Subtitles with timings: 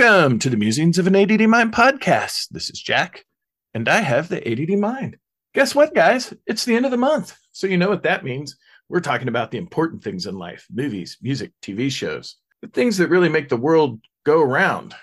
[0.00, 2.48] Welcome to the Musings of an ADD Mind podcast.
[2.48, 3.26] This is Jack,
[3.74, 5.18] and I have the ADD Mind.
[5.52, 6.32] Guess what, guys?
[6.46, 7.36] It's the end of the month.
[7.52, 8.56] So, you know what that means.
[8.88, 13.10] We're talking about the important things in life movies, music, TV shows, the things that
[13.10, 14.94] really make the world go around,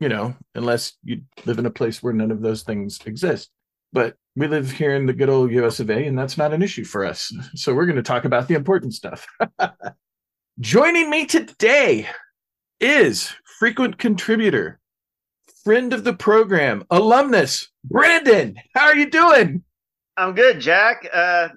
[0.00, 3.50] you know, unless you live in a place where none of those things exist.
[3.92, 6.62] But we live here in the good old US of A, and that's not an
[6.62, 7.30] issue for us.
[7.54, 9.26] So, we're going to talk about the important stuff.
[10.58, 12.08] Joining me today
[12.80, 14.78] is frequent contributor,
[15.64, 18.56] friend of the program, alumnus, Brandon.
[18.74, 19.64] How are you doing?
[20.16, 21.08] I'm good, Jack.
[21.12, 21.48] Uh,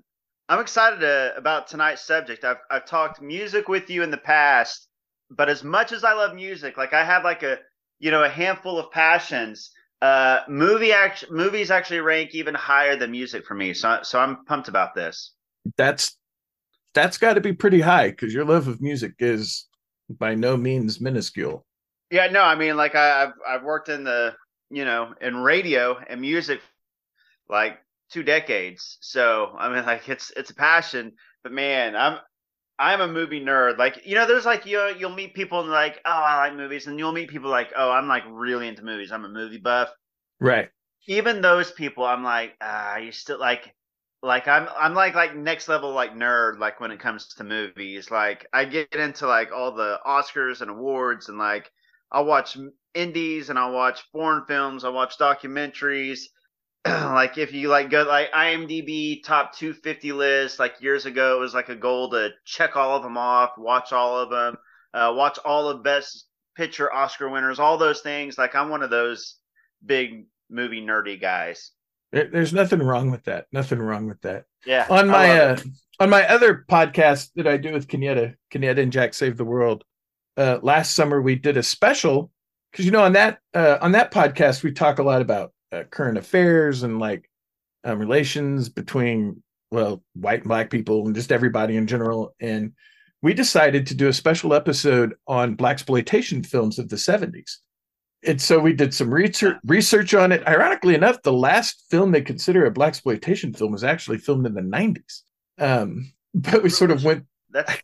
[0.50, 2.44] I'm excited uh, about tonight's subject.
[2.44, 4.88] I've I've talked music with you in the past,
[5.30, 7.60] but as much as I love music, like I have like a
[8.00, 9.72] you know a handful of passions.
[10.02, 13.74] Uh, movie act- movies actually rank even higher than music for me.
[13.74, 15.34] So so I'm pumped about this.
[15.78, 16.18] That's
[16.94, 19.68] that's got to be pretty high because your love of music is
[20.10, 21.66] by no means minuscule.
[22.12, 24.36] Yeah, no, I mean, like I, have I've worked in the
[24.70, 26.62] you know in radio and music
[27.50, 27.80] like
[28.12, 31.14] two decades, so I mean, like it's it's a passion.
[31.42, 32.20] But man, I'm
[32.78, 33.78] I'm a movie nerd.
[33.78, 36.88] Like you know, there's like you you'll meet people and like, oh, I like movies,
[36.88, 39.12] and you'll meet people like, oh, I'm like really into movies.
[39.12, 39.90] I'm a movie buff.
[40.40, 40.70] Right.
[41.08, 43.73] Even those people, I'm like, ah, you still like
[44.22, 48.12] like I'm I'm like like next level like nerd like when it comes to movies.
[48.12, 51.72] Like I get into like all the Oscars and awards and like
[52.12, 52.58] I'll watch
[52.94, 54.84] indies and I'll watch foreign films.
[54.84, 56.22] I'll watch documentaries.
[56.88, 61.53] like if you like go like IMDb top 250 list, like years ago, it was
[61.53, 64.58] like a goal to check all of them off, watch all of them,
[64.94, 66.25] uh, watch all of best
[66.56, 68.38] picture Oscar winners, all those things.
[68.38, 69.36] Like I'm one of those
[69.86, 71.72] big movie nerdy guys.
[72.12, 73.46] There's nothing wrong with that.
[73.53, 74.46] Nothing wrong with that.
[74.66, 74.86] Yeah.
[74.90, 75.59] On my uh,
[76.00, 79.86] on my other podcast that I do with Kenyatta, Kenyatta and Jack Save the World,
[80.38, 82.31] uh, last summer we did a special
[82.72, 85.84] because you know on that uh, on that podcast we talk a lot about uh,
[85.84, 87.30] current affairs and like
[87.84, 92.36] um, relations between well white and black people and just everybody in general.
[92.40, 92.74] And
[93.22, 97.58] we decided to do a special episode on blaxploitation films of the 70s
[98.24, 100.48] and so we did some research research on it.
[100.48, 104.62] Ironically enough the last film they consider a blaxploitation film was actually filmed in the
[104.62, 105.22] 90s
[105.59, 107.81] um, but we sort of went that's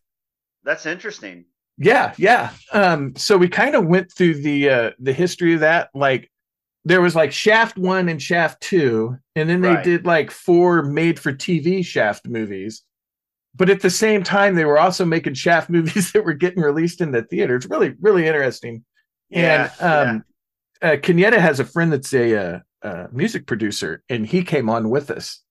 [0.63, 1.45] that's interesting
[1.77, 2.51] yeah, yeah.
[2.73, 5.89] Um, so we kind of went through the uh the history of that.
[5.93, 6.31] Like
[6.85, 9.83] there was like Shaft one and Shaft two, and then they right.
[9.83, 12.83] did like four made for TV Shaft movies.
[13.55, 17.01] But at the same time, they were also making Shaft movies that were getting released
[17.01, 17.65] in the theaters.
[17.65, 18.83] It's really, really interesting.
[19.29, 20.23] Yeah, and um
[20.81, 20.89] yeah.
[20.89, 24.89] uh Kenyatta has a friend that's a uh, uh, music producer, and he came on
[24.89, 25.41] with us.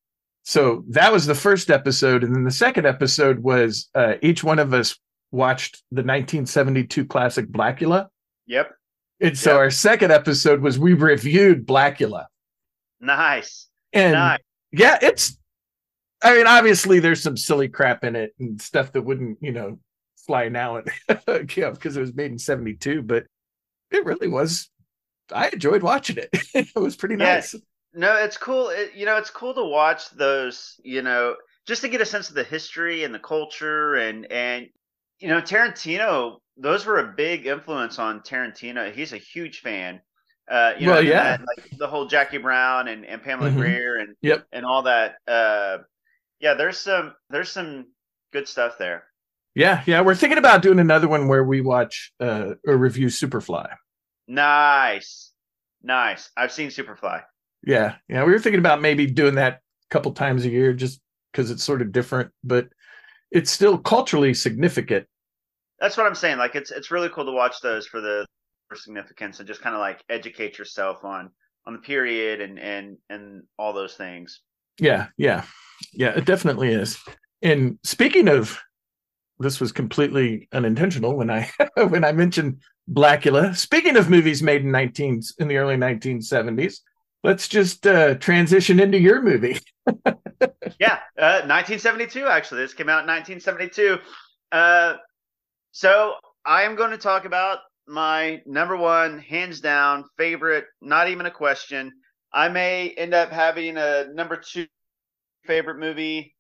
[0.43, 4.59] So that was the first episode, and then the second episode was uh, each one
[4.59, 4.97] of us
[5.31, 8.09] watched the 1972 classic Blackula.
[8.47, 8.71] Yep.
[9.21, 9.59] And so yep.
[9.59, 12.27] our second episode was we reviewed Blackula.
[13.01, 13.69] Nice.
[13.93, 14.41] And nice.
[14.73, 15.39] yeah, it's
[16.23, 19.79] I mean, obviously there's some silly crap in it and stuff that wouldn't, you know,
[20.27, 20.77] fly now
[21.29, 23.25] And yeah, because it was made in 72, but
[23.91, 24.69] it really was
[25.33, 26.29] I enjoyed watching it.
[26.55, 27.55] it was pretty nice.
[27.93, 28.69] No, it's cool.
[28.69, 32.29] It, you know, it's cool to watch those, you know, just to get a sense
[32.29, 34.69] of the history and the culture and and
[35.19, 38.93] you know, Tarantino, those were a big influence on Tarantino.
[38.93, 40.01] He's a huge fan.
[40.51, 43.59] Uh, you well, know, yeah, like the whole Jackie Brown and, and Pamela mm-hmm.
[43.59, 44.47] Grier and yep.
[44.53, 45.17] and all that.
[45.27, 45.79] Uh,
[46.39, 47.87] yeah, there's some there's some
[48.33, 49.05] good stuff there.
[49.57, 53.69] Yeah, yeah, we're thinking about doing another one where we watch uh, or review Superfly.
[54.29, 55.33] Nice,
[55.83, 56.31] nice.
[56.37, 57.23] I've seen Superfly.
[57.65, 61.01] Yeah, yeah, we were thinking about maybe doing that a couple times a year, just
[61.33, 62.31] because it's sort of different.
[62.45, 62.69] But
[63.31, 65.07] it's still culturally significant.
[65.79, 66.39] That's what I'm saying.
[66.39, 68.27] Like it's it's really cool to watch those for the
[68.69, 71.31] for significance and just kind of like educate yourself on
[71.67, 74.41] on the period and and and all those things.
[74.79, 75.45] Yeah, yeah,
[75.93, 76.17] yeah.
[76.17, 76.99] It definitely is.
[77.43, 78.59] And speaking of,
[79.39, 81.51] this was completely unintentional when I
[81.89, 83.57] when I mentioned Blackula.
[83.57, 86.79] Speaking of movies made in nineteen in the early 1970s,
[87.23, 89.59] let's just uh, transition into your movie.
[90.79, 92.27] yeah, uh, 1972.
[92.27, 93.99] Actually, this came out in 1972.
[94.53, 94.95] Uh,
[95.73, 96.15] so
[96.45, 101.31] I am going to talk about my number one, hands down, favorite, not even a
[101.31, 101.93] question.
[102.33, 104.67] I may end up having a number two
[105.45, 106.35] favorite movie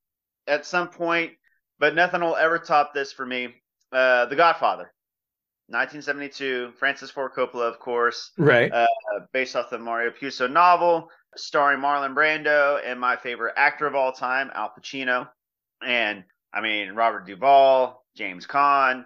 [0.47, 1.33] at some point,
[1.79, 3.49] but nothing will ever top this for me.
[3.93, 4.93] Uh, the Godfather,
[5.69, 8.73] 1972, Francis Ford Coppola, of course, Right.
[8.73, 8.87] uh,
[9.33, 14.13] based off the Mario Puzo novel, starring Marlon Brando and my favorite actor of all
[14.13, 15.29] time, Al Pacino.
[15.83, 19.05] And I mean, Robert Duvall, James Caan,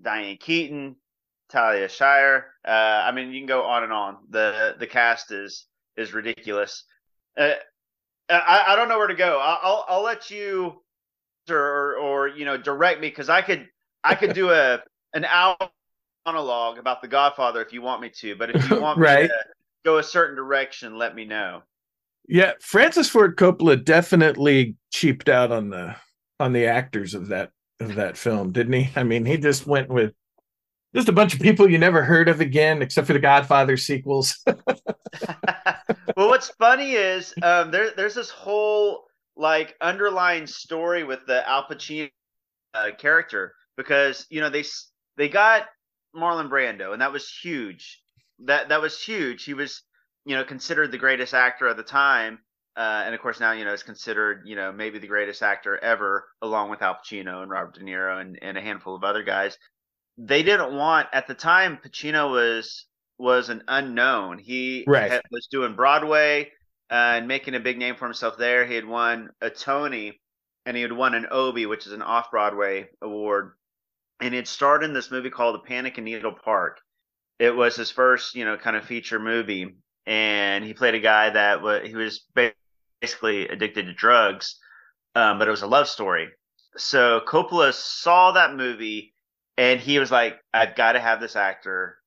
[0.00, 0.96] Diane Keaton,
[1.48, 2.52] Talia Shire.
[2.66, 2.70] Uh,
[3.06, 4.18] I mean, you can go on and on.
[4.28, 5.66] The the cast is
[5.96, 6.84] is ridiculous.
[7.38, 7.54] Uh,
[8.28, 9.38] I, I don't know where to go.
[9.40, 10.82] I'll I'll, I'll let you
[11.50, 13.68] or or you know direct me because I could
[14.04, 14.80] I could do a
[15.14, 15.56] an hour
[16.26, 18.36] monologue about The Godfather if you want me to.
[18.36, 19.28] But if you want me to
[19.84, 21.62] go a certain direction, let me know.
[22.28, 25.96] Yeah, Francis Ford Coppola definitely cheaped out on the
[26.38, 28.90] on the actors of that of that film, didn't he?
[28.94, 30.12] I mean, he just went with
[30.94, 34.38] just a bunch of people you never heard of again, except for the Godfather sequels.
[34.46, 39.04] well, what's funny is um, there there's this whole
[39.36, 42.10] like underlying story with the Al Pacino
[42.74, 45.66] uh, character because you know they s- they got
[46.14, 48.00] Marlon Brando and that was huge.
[48.44, 49.44] That that was huge.
[49.44, 49.82] He was
[50.24, 52.38] you know considered the greatest actor at the time,
[52.76, 55.78] uh, and of course now you know is considered you know maybe the greatest actor
[55.78, 59.22] ever, along with Al Pacino and Robert De Niro and, and a handful of other
[59.22, 59.56] guys.
[60.18, 61.78] They didn't want at the time.
[61.84, 62.86] Pacino was
[63.18, 64.38] was an unknown.
[64.38, 65.10] He Right.
[65.10, 66.50] had, was doing Broadway
[66.90, 68.66] uh, and making a big name for himself there.
[68.66, 70.20] He had won a Tony
[70.66, 73.52] and he had won an Obie, which is an off Broadway award.
[74.22, 76.80] And it starred in this movie called The Panic in Needle Park.
[77.38, 79.76] It was his first, you know, kind of feature movie,
[80.06, 82.26] and he played a guy that was he was
[83.00, 84.58] basically addicted to drugs,
[85.14, 86.28] um, but it was a love story.
[86.76, 89.14] So Coppola saw that movie,
[89.58, 91.98] and he was like, "I've got to have this actor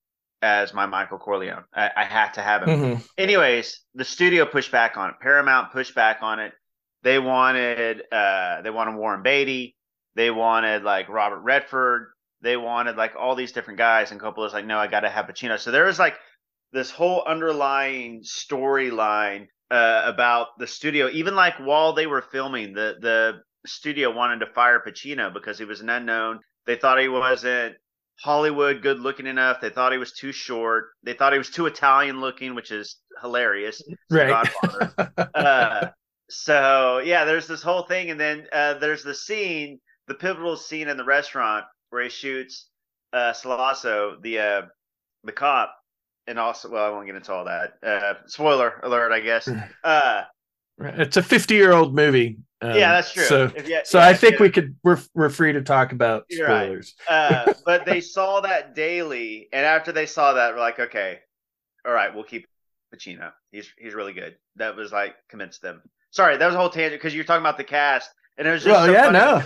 [0.42, 1.66] as my Michael Corleone.
[1.74, 3.06] I, I have to have him." Mhm.
[3.18, 5.18] anyways, the studio pushed back on it.
[5.22, 6.54] Paramount pushed back on it.
[7.04, 9.75] They wanted uh they wanted Warren Beatty.
[10.16, 12.08] They wanted like Robert Redford.
[12.42, 15.26] They wanted like all these different guys, and Coppola's like, no, I got to have
[15.26, 15.60] Pacino.
[15.60, 16.16] So there was like
[16.72, 21.10] this whole underlying storyline uh, about the studio.
[21.12, 23.34] Even like while they were filming, the the
[23.66, 26.40] studio wanted to fire Pacino because he was an unknown.
[26.66, 27.76] They thought he wasn't
[28.22, 29.60] Hollywood good looking enough.
[29.62, 30.86] They thought he was too short.
[31.04, 33.82] They thought he was too Italian looking, which is hilarious.
[34.10, 34.48] Right.
[35.36, 35.90] Uh,
[36.30, 40.88] so yeah, there's this whole thing, and then uh, there's the scene, the pivotal scene
[40.88, 42.68] in the restaurant where he shoots
[43.13, 44.62] uh, Sollozzo, the uh,
[45.24, 45.74] the cop,
[46.28, 47.74] and also, well, I won't get into all that.
[47.84, 49.50] Uh, spoiler alert, I guess.
[49.84, 50.24] Uh,
[50.80, 52.38] It's a 50 year old movie.
[52.62, 53.24] Um, yeah, that's true.
[53.24, 56.48] So, you- so yeah, I think we could we're we're free to talk about You're
[56.48, 56.66] right.
[56.66, 56.96] spoilers.
[57.10, 61.19] uh, but they saw that daily, and after they saw that, we're like, okay,
[61.86, 62.48] all right, we'll keep
[62.94, 63.31] Pacino.
[63.51, 64.36] He's he's really good.
[64.58, 65.81] That was like convinced them.
[66.12, 68.63] Sorry, that was a whole tangent because you're talking about the cast, and it was
[68.63, 69.44] just Well, so yeah, no.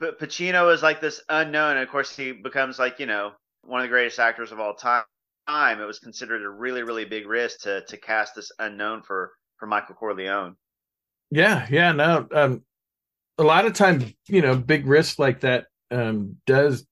[0.00, 3.80] But Pacino is like this unknown, and of course he becomes like you know one
[3.80, 5.04] of the greatest actors of all time.
[5.48, 9.66] It was considered a really really big risk to to cast this unknown for for
[9.66, 10.56] Michael Corleone.
[11.30, 12.26] Yeah, yeah, no.
[12.32, 12.64] Um,
[13.36, 16.86] a lot of times, you know, big risk like that um, does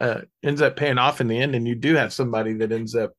[0.00, 2.94] uh, ends up paying off in the end, and you do have somebody that ends
[2.94, 3.12] up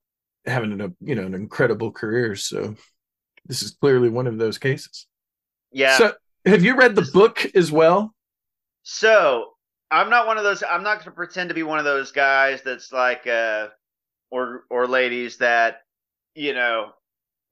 [0.45, 2.35] having a you know an incredible career.
[2.35, 2.75] So
[3.45, 5.07] this is clearly one of those cases.
[5.71, 5.97] Yeah.
[5.97, 6.13] So
[6.45, 8.13] have you read the book as well?
[8.83, 9.51] So
[9.89, 10.63] I'm not one of those.
[10.63, 13.67] I'm not going to pretend to be one of those guys that's like, uh,
[14.31, 15.81] or or ladies that,
[16.35, 16.91] you know,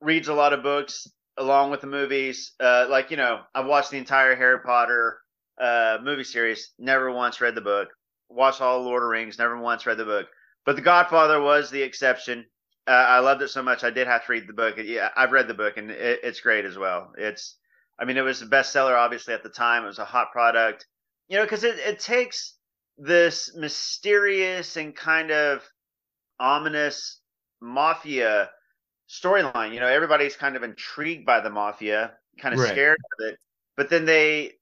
[0.01, 1.07] reads a lot of books
[1.37, 2.53] along with the movies.
[2.59, 5.19] Uh, like you know, I've watched the entire Harry Potter
[5.59, 6.71] uh, movie series.
[6.79, 7.89] Never once read the book.
[8.29, 9.39] Watched all Lord of Rings.
[9.39, 10.27] Never once read the book.
[10.65, 12.45] But The Godfather was the exception.
[12.87, 13.83] Uh, I loved it so much.
[13.83, 14.75] I did have to read the book.
[14.77, 17.11] Yeah, I've read the book, and it, it's great as well.
[17.17, 17.55] It's,
[17.99, 19.83] I mean, it was a bestseller obviously at the time.
[19.83, 20.85] It was a hot product
[21.29, 22.57] you know, because it, it takes
[22.97, 25.63] this mysterious and kind of
[26.39, 27.21] ominous
[27.61, 28.49] mafia
[29.09, 29.73] storyline.
[29.73, 32.61] You know, everybody's kind of intrigued by the mafia, kind of Right.
[32.61, 33.39] scared of it,
[33.77, 34.53] but then they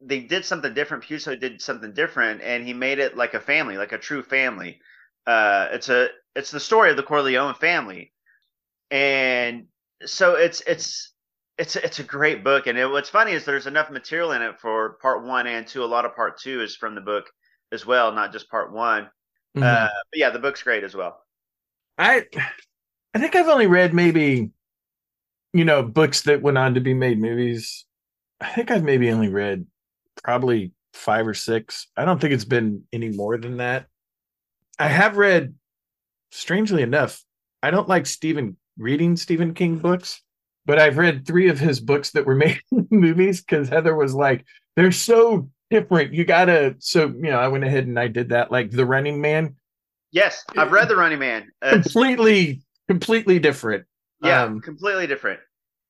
[0.00, 1.04] they did something different.
[1.04, 4.80] Puzo did something different, and he made it like a family, like a true family.
[5.26, 8.12] Uh, it's a it's the story of the Corleone family,
[8.90, 9.66] and
[10.04, 11.12] so it's it's
[11.60, 14.58] it's it's a great book, and it, what's funny is there's enough material in it
[14.60, 15.84] for part one and two.
[15.84, 17.30] A lot of part two is from the book
[17.70, 19.10] as well, not just part one.
[19.56, 19.62] Mhm.
[19.62, 21.22] Uh, but yeah, the book's great as well.
[21.98, 22.26] I
[23.14, 24.50] I think I've only read maybe
[25.52, 27.84] you know books that went on to be made movies.
[28.40, 29.66] I think I've maybe only read
[30.24, 31.88] probably five or six.
[31.96, 33.86] I don't think it's been any more than that.
[34.78, 35.54] I have read
[36.32, 37.22] strangely enough,
[37.62, 40.22] I don't like Stephen reading Stephen King books,
[40.70, 44.14] but I've read three of his books that were made in movies because Heather was
[44.14, 44.44] like,
[44.76, 46.14] they're so different.
[46.14, 49.20] You gotta so you know, I went ahead and I did that, like The Running
[49.20, 49.56] Man.
[50.12, 51.48] Yes, I've read The Running Man.
[51.60, 53.84] Uh, completely, completely different.
[54.22, 55.40] Yeah, um, completely different.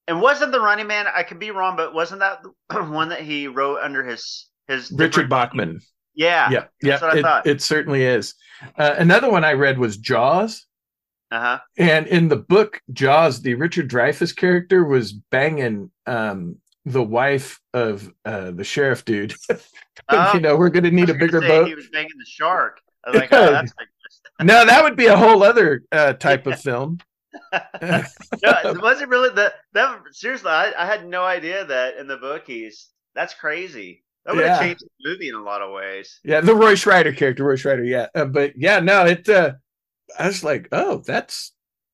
[0.08, 1.04] And wasn't The Running Man?
[1.14, 2.40] I could be wrong, but wasn't that
[2.88, 5.82] one that he wrote under his his Richard Bachman?
[6.14, 6.99] Yeah, yeah, yeah.
[7.02, 8.34] It, it, certainly is.
[8.78, 10.66] Uh, another one I read was Jaws.
[11.30, 11.58] Uh-huh.
[11.76, 18.12] And in the book Jaws, the Richard Dreyfuss character was banging um, the wife of
[18.25, 19.34] uh, the sheriff dude.
[20.08, 21.68] oh, you know, we're going to need a bigger boat.
[21.68, 22.80] He was banging the shark.
[23.12, 23.88] Like, oh, that's like...
[24.46, 26.99] no, that would be a whole other uh, type of film.
[27.52, 28.02] no,
[28.42, 29.54] it really that?
[29.72, 34.04] That seriously, I, I, had no idea that in the book he's that's crazy.
[34.25, 34.54] That would yeah.
[34.54, 36.20] have changed the movie in a lot of ways.
[36.25, 37.88] Yeah, the Roy Scheider character, Roy Scheider.
[37.88, 39.28] Yeah, uh, but yeah, no, it.
[39.28, 39.52] Uh,
[40.19, 41.52] I was like, oh, that's.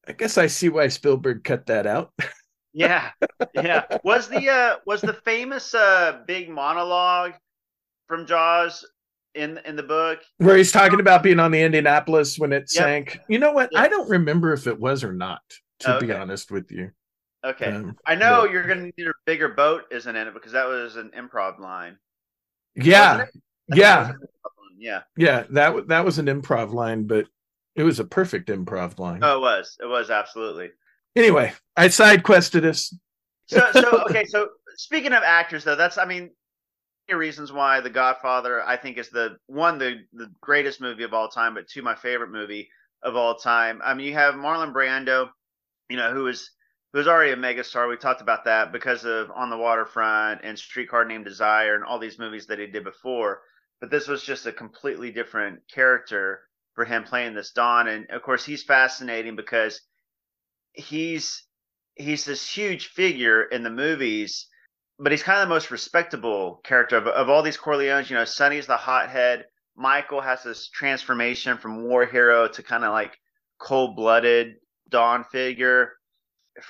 [0.08, 2.12] I guess I see why Spielberg cut that out.
[2.72, 3.10] yeah,
[3.54, 3.84] yeah.
[4.04, 7.32] Was the uh was the famous uh big monologue
[8.06, 8.86] from Jaws
[9.34, 12.84] in in the book where he's talking about being on the Indianapolis when it yep.
[12.84, 13.18] sank?
[13.28, 13.70] You know what?
[13.72, 13.82] Yep.
[13.82, 15.42] I don't remember if it was or not.
[15.80, 16.06] To okay.
[16.06, 16.90] be honest with you.
[17.44, 18.50] Okay, um, I know but...
[18.50, 20.32] you're going to need a bigger boat, isn't it?
[20.32, 21.98] Because that was an improv line.
[22.74, 23.26] Yeah,
[23.68, 24.12] yeah,
[24.78, 25.44] yeah, yeah.
[25.50, 27.26] That that was an improv line, but
[27.76, 29.20] it was a perfect improv line.
[29.22, 29.76] Oh, it was.
[29.80, 30.70] It was absolutely.
[31.14, 32.94] Anyway, I side quested us.
[33.46, 34.24] so, so okay.
[34.24, 36.30] So speaking of actors, though, that's I mean,
[37.14, 41.28] reasons why The Godfather I think is the one the the greatest movie of all
[41.28, 42.68] time, but two my favorite movie
[43.02, 43.80] of all time.
[43.84, 45.28] I mean, you have Marlon Brando,
[45.88, 46.50] you know, who is
[46.92, 47.88] who is already a megastar.
[47.88, 51.98] We talked about that because of On the Waterfront and Streetcar Named Desire and all
[51.98, 53.42] these movies that he did before.
[53.80, 56.40] But this was just a completely different character
[56.76, 57.88] for him playing this Don.
[57.88, 59.80] And of course, he's fascinating because
[60.72, 61.44] he's
[61.96, 64.46] he's this huge figure in the movies,
[65.00, 68.08] but he's kind of the most respectable character of, of all these Corleones.
[68.08, 69.46] You know, Sonny's the hothead.
[69.74, 73.18] Michael has this transformation from war hero to kind of like
[73.58, 74.54] cold blooded
[74.88, 75.94] Don figure.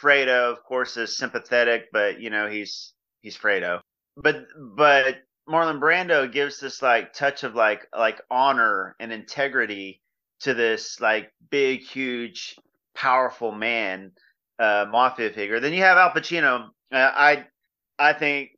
[0.01, 3.81] Fredo, of course, is sympathetic, but you know he's he's Fredo.
[4.17, 4.47] But
[4.77, 10.01] but Marlon Brando gives this like touch of like like honor and integrity
[10.41, 12.57] to this like big, huge,
[12.95, 14.13] powerful man,
[14.59, 15.61] uh, mafia figure.
[15.61, 16.69] Then you have Al Pacino.
[16.93, 17.47] Uh, I
[17.99, 18.51] I think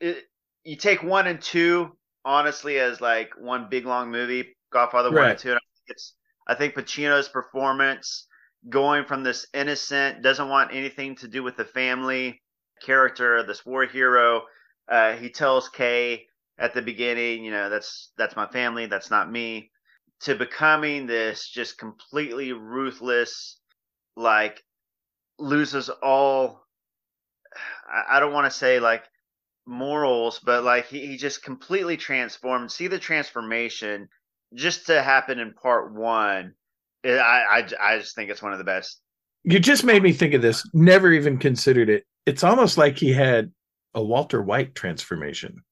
[0.00, 0.24] it,
[0.62, 5.20] you take one and two honestly as like one big long movie, Godfather right.
[5.20, 5.50] one and two.
[5.50, 6.14] And I think it's
[6.46, 8.26] I think Pacino's performance
[8.68, 12.40] going from this innocent, doesn't want anything to do with the family
[12.80, 14.42] character, this war hero
[14.88, 16.26] uh, he tells Kay
[16.58, 19.70] at the beginning, you know, that's that's my family, that's not me,
[20.20, 23.58] to becoming this just completely ruthless,
[24.16, 24.62] like
[25.38, 26.64] loses all.
[27.90, 29.04] I, I don't want to say like
[29.66, 32.70] morals, but like he, he just completely transformed.
[32.70, 34.08] See the transformation
[34.54, 36.54] just to happen in part one.
[37.04, 39.00] I, I I just think it's one of the best.
[39.42, 40.66] You just made me think of this.
[40.72, 42.04] Never even considered it.
[42.24, 43.52] It's almost like he had
[43.94, 45.62] a Walter White transformation.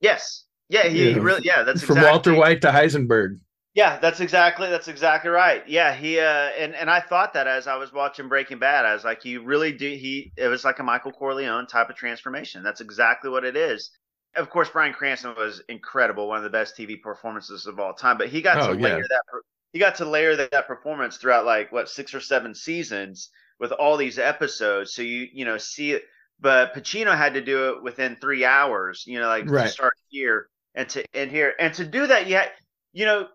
[0.00, 0.44] Yes.
[0.68, 3.38] Yeah, he, he really yeah, that's from exactly, Walter White to Heisenberg.
[3.74, 5.66] Yeah, that's exactly that's exactly right.
[5.68, 8.94] Yeah, he uh and and I thought that as I was watching Breaking Bad, I
[8.94, 12.62] was like, he really do he it was like a Michael Corleone type of transformation.
[12.62, 13.90] That's exactly what it is.
[14.34, 18.16] Of course, Bryan Cranston was incredible, one of the best TV performances of all time.
[18.16, 19.02] But he got oh, to layer yeah.
[19.02, 23.30] that he got to layer that, that performance throughout like what six or seven seasons
[23.58, 24.94] with all these episodes.
[24.94, 26.04] So you you know see it
[26.42, 29.66] but Pacino had to do it within three hours, you know, like right.
[29.66, 31.54] to start here and to end here.
[31.58, 32.52] And to do that, yet,
[32.92, 33.28] you know,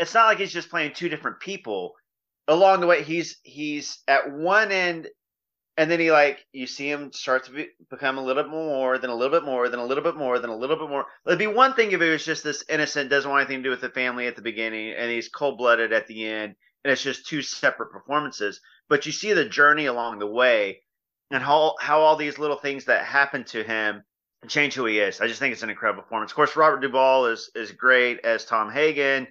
[0.00, 1.92] it's not like he's just playing two different people.
[2.48, 5.06] Along the way, he's he's at one end,
[5.76, 8.98] and then he like you see him start to be, become a little bit more,
[8.98, 11.06] then a little bit more, then a little bit more, then a little bit more.
[11.26, 13.70] It'd be one thing if it was just this innocent, doesn't want anything to do
[13.70, 17.02] with the family at the beginning, and he's cold blooded at the end, and it's
[17.02, 18.60] just two separate performances.
[18.88, 20.80] But you see the journey along the way,
[21.30, 24.02] and how how all these little things that happen to him
[24.46, 25.20] change who he is.
[25.20, 26.30] I just think it's an incredible performance.
[26.30, 29.26] Of course, Robert Duvall is is great as Tom Hagen,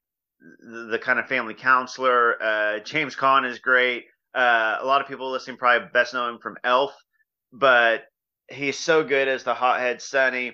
[0.60, 2.42] the, the kind of family counselor.
[2.42, 4.06] Uh, James Caan is great.
[4.36, 6.94] Uh, a lot of people listening probably best know him from Elf,
[7.51, 8.04] but
[8.50, 10.54] he's so good as the hothead Sonny.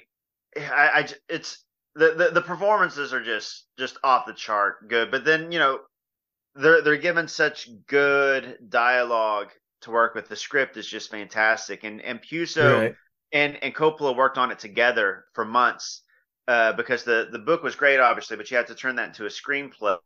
[0.56, 0.62] I,
[0.94, 1.64] I it's
[1.96, 5.12] the, the the performances are just just off the chart good.
[5.12, 5.80] But then you know
[6.56, 9.50] they're they're given such good dialogue
[9.84, 10.28] to work with.
[10.28, 12.96] The script is just fantastic, and and Puzo right.
[13.32, 16.02] and and Coppola worked on it together for months
[16.48, 19.26] uh, because the the book was great, obviously, but you had to turn that into
[19.26, 19.98] a screenplay.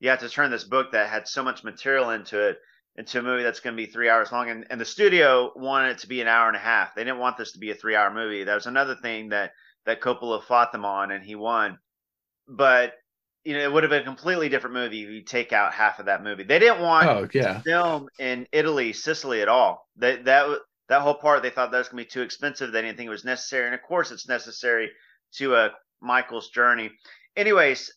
[0.00, 2.58] you have to turn this book that had so much material into it
[2.96, 4.50] into a movie that's going to be three hours long.
[4.50, 6.94] And, and the studio wanted it to be an hour and a half.
[6.94, 8.44] They didn't want this to be a three hour movie.
[8.44, 9.52] That was another thing that
[9.86, 11.78] that Coppola fought them on, and he won.
[12.46, 12.94] But
[13.44, 15.98] you know, it would have been a completely different movie if you take out half
[15.98, 16.44] of that movie.
[16.44, 17.54] They didn't want oh, yeah.
[17.54, 19.88] to film in Italy, Sicily at all.
[19.96, 20.58] That that
[20.88, 22.70] that whole part they thought that was going to be too expensive.
[22.70, 24.90] They didn't think it was necessary, and of course, it's necessary
[25.34, 25.68] to uh,
[26.00, 26.90] Michael's journey.
[27.36, 27.90] Anyways,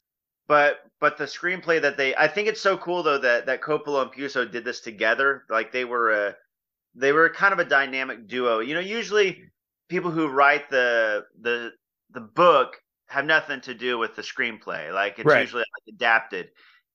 [0.48, 4.04] but but the screenplay that they I think it's so cool though that that Coppola
[4.04, 5.44] and Puzo did this together.
[5.50, 6.36] Like they were a
[6.96, 8.60] they were kind of a dynamic duo.
[8.60, 9.44] You know, usually
[9.90, 11.72] people who write the the
[12.12, 14.94] the book have nothing to do with the screenplay.
[14.94, 15.42] Like it's right.
[15.42, 16.50] usually like adapted.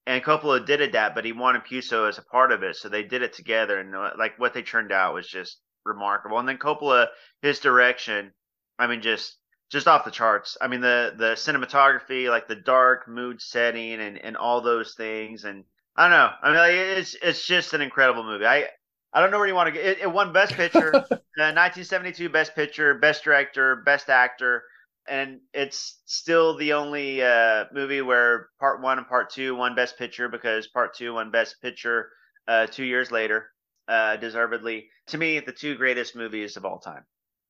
[0.06, 3.02] And Coppola did adapt, but he wanted Puzo as a part of it, so they
[3.02, 3.78] did it together.
[3.78, 6.38] And uh, like what they turned out was just remarkable.
[6.38, 7.08] And then Coppola,
[7.42, 8.32] his direction,
[8.78, 9.36] I mean, just
[9.70, 10.56] just off the charts.
[10.60, 15.44] I mean, the the cinematography, like the dark mood setting, and and all those things.
[15.44, 15.64] And
[15.96, 16.30] I don't know.
[16.42, 18.46] I mean, like, it's it's just an incredible movie.
[18.46, 18.68] I
[19.12, 19.84] I don't know where you want to get.
[19.84, 24.62] It, it won Best Picture, uh, 1972 Best Picture, Best Director, Best Actor,
[25.08, 29.98] and it's still the only uh, movie where Part One and Part Two won Best
[29.98, 32.10] Picture because Part Two won Best Picture
[32.48, 33.50] uh, two years later,
[33.88, 34.88] uh, deservedly.
[35.08, 37.04] To me, the two greatest movies of all time.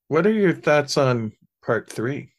[0.08, 1.32] What are your thoughts on
[1.64, 2.32] Part Three?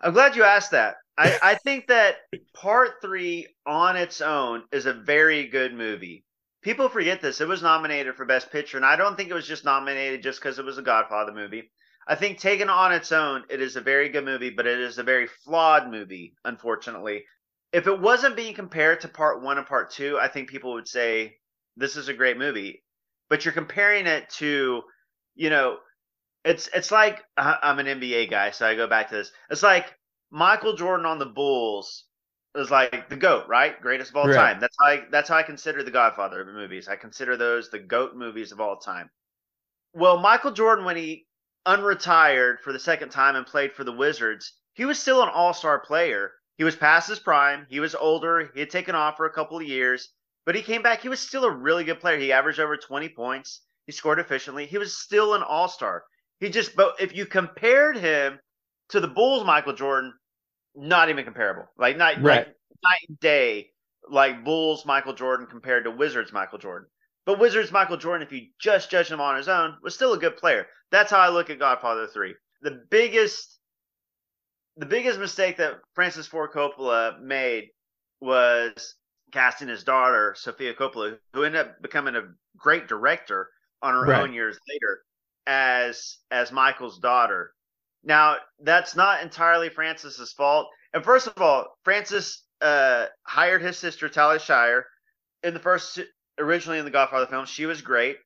[0.00, 0.96] I'm glad you asked that.
[1.16, 2.16] I, I think that
[2.54, 6.24] Part Three on its own is a very good movie
[6.62, 7.40] people forget this.
[7.40, 10.40] It was nominated for Best Picture, and I don't think it was just nominated just
[10.40, 11.70] because it was a Godfather movie.
[12.06, 14.98] I think taken on its own, it is a very good movie, but it is
[14.98, 17.24] a very flawed movie, unfortunately.
[17.72, 20.88] If it wasn't being compared to part one and part two, I think people would
[20.88, 21.36] say
[21.76, 22.82] this is a great movie.
[23.30, 24.82] But you're comparing it to,
[25.34, 25.78] you know,
[26.44, 29.32] it's it's like uh, I'm an NBA guy, so I go back to this.
[29.48, 29.94] It's like
[30.30, 32.04] Michael Jordan on the Bulls
[32.54, 33.80] is like the goat, right?
[33.80, 34.34] Greatest of all right.
[34.34, 34.60] time.
[34.60, 36.88] That's how I that's how I consider the Godfather of movies.
[36.88, 39.08] I consider those the goat movies of all time.
[39.94, 41.26] Well, Michael Jordan, when he
[41.66, 45.80] unretired for the second time and played for the Wizards, he was still an all-star
[45.80, 46.32] player.
[46.56, 47.66] He was past his prime.
[47.68, 48.50] He was older.
[48.54, 50.10] He had taken off for a couple of years,
[50.44, 51.00] but he came back.
[51.00, 52.18] He was still a really good player.
[52.18, 53.62] He averaged over 20 points.
[53.86, 54.66] He scored efficiently.
[54.66, 56.04] He was still an all-star.
[56.40, 58.38] He just but if you compared him
[58.90, 60.12] to the Bulls Michael Jordan,
[60.74, 61.66] not even comparable.
[61.78, 62.46] Like night right.
[62.46, 63.70] like night and day.
[64.10, 66.88] Like Bulls Michael Jordan compared to Wizards Michael Jordan.
[67.24, 70.18] But Wizards Michael Jordan, if you just judge him on his own, was still a
[70.18, 70.66] good player.
[70.90, 72.34] That's how I look at Godfather Three.
[72.62, 73.58] The biggest,
[74.76, 77.68] the biggest mistake that Francis Ford Coppola made
[78.20, 78.96] was
[79.32, 83.48] casting his daughter Sofia Coppola, who ended up becoming a great director
[83.82, 84.22] on her right.
[84.22, 85.02] own years later,
[85.46, 87.52] as as Michael's daughter.
[88.04, 90.68] Now, that's not entirely Francis's fault.
[90.92, 94.86] And first of all, Francis uh, hired his sister Talia Shire
[95.42, 96.00] in the first
[96.38, 97.46] originally in the Godfather film.
[97.46, 98.16] She was great.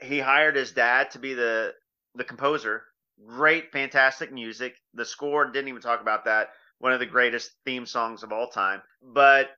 [0.00, 1.72] He hired his dad to be the
[2.14, 2.82] the composer.
[3.26, 4.74] Great, fantastic music.
[4.94, 6.48] The score didn't even talk about that.
[6.78, 8.82] One of the greatest theme songs of all time.
[9.02, 9.48] But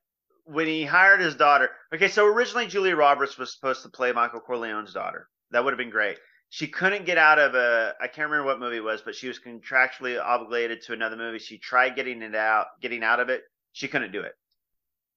[0.45, 4.41] when he hired his daughter, okay, so originally Julia Roberts was supposed to play Michael
[4.41, 5.29] Corleone's daughter.
[5.51, 6.19] That would have been great
[6.51, 9.29] she couldn't get out of a I can't remember what movie it was, but she
[9.29, 11.39] was contractually obligated to another movie.
[11.39, 13.43] She tried getting it out, getting out of it.
[13.73, 14.33] She couldn't do it.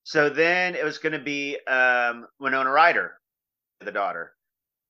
[0.04, 3.12] So then it was going to be um, Winona Ryder,
[3.80, 4.32] the daughter.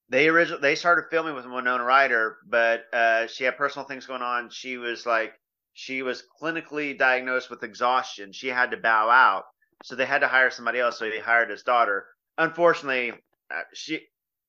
[0.08, 4.22] They originally they started filming with Winona Ryder, but uh, she had personal things going
[4.22, 4.50] on.
[4.50, 5.32] She was like
[5.74, 8.32] she was clinically diagnosed with exhaustion.
[8.32, 9.44] She had to bow out,
[9.84, 10.98] so they had to hire somebody else.
[10.98, 12.06] So they hired his daughter.
[12.36, 13.12] Unfortunately,
[13.50, 14.00] uh, she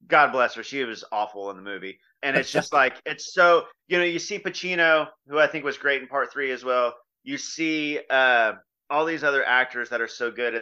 [0.08, 1.98] God bless her, she was awful in the movie.
[2.22, 5.78] And it's just like it's so you know, you see Pacino, who I think was
[5.78, 6.94] great in part three as well.
[7.24, 8.54] You see uh,
[8.94, 10.54] all these other actors that are so good,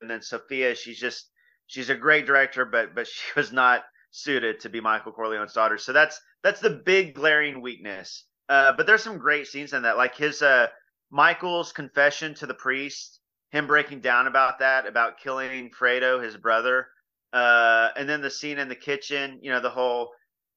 [0.00, 1.28] and then Sofia, she's just
[1.66, 3.82] she's a great director, but but she was not
[4.12, 5.76] suited to be Michael Corleone's daughter.
[5.76, 8.24] So that's that's the big glaring weakness.
[8.48, 10.68] Uh, but there's some great scenes in that, like his uh,
[11.10, 16.86] Michael's confession to the priest, him breaking down about that, about killing Fredo, his brother.
[17.32, 20.10] Uh, and then the scene in the kitchen, you know, the whole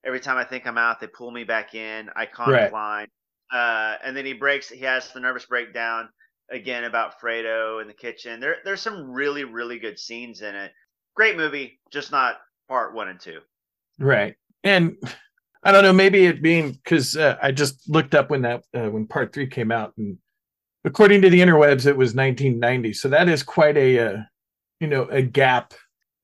[0.05, 2.73] every time I think I'm out, they pull me back in, iconic right.
[2.73, 3.07] line.
[3.51, 6.09] Uh, and then he breaks, he has the nervous breakdown
[6.51, 8.39] again about Fredo in the kitchen.
[8.39, 10.71] There, there's some really, really good scenes in it.
[11.15, 13.39] Great movie, just not part one and two.
[13.99, 14.35] Right.
[14.63, 14.97] And
[15.63, 18.89] I don't know, maybe it being because uh, I just looked up when that uh,
[18.89, 20.17] when part three came out, and
[20.85, 22.93] according to the interwebs, it was 1990.
[22.93, 24.17] So that is quite a uh,
[24.79, 25.73] you know a gap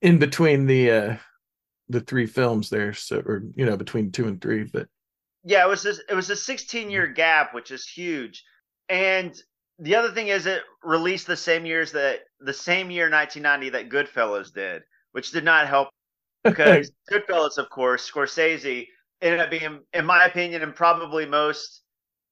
[0.02, 1.16] in between the uh
[1.90, 4.88] the three films there so or you know between two and three but
[5.44, 8.44] yeah it was this, it was a 16 year gap which is huge
[8.90, 9.42] and
[9.80, 13.90] the other thing is it released the same years that the same year 1990 that
[13.90, 15.90] Goodfellas did, which did not help
[16.44, 18.88] because Goodfellas, of course, Scorsese
[19.22, 21.82] ended up being, in my opinion, and probably most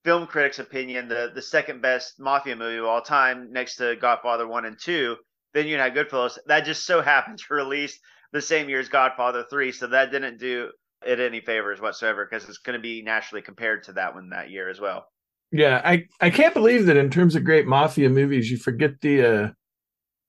[0.03, 4.47] film critics' opinion, the the second best mafia movie of all time, next to Godfather
[4.47, 5.15] One and Two.
[5.53, 6.37] Then you had Goodfellas.
[6.45, 7.99] That just so happened to release
[8.31, 10.69] the same year as Godfather Three, so that didn't do
[11.05, 14.51] it any favors whatsoever because it's going to be naturally compared to that one that
[14.51, 15.05] year as well.
[15.51, 19.23] Yeah, I I can't believe that in terms of great mafia movies, you forget the
[19.25, 19.49] uh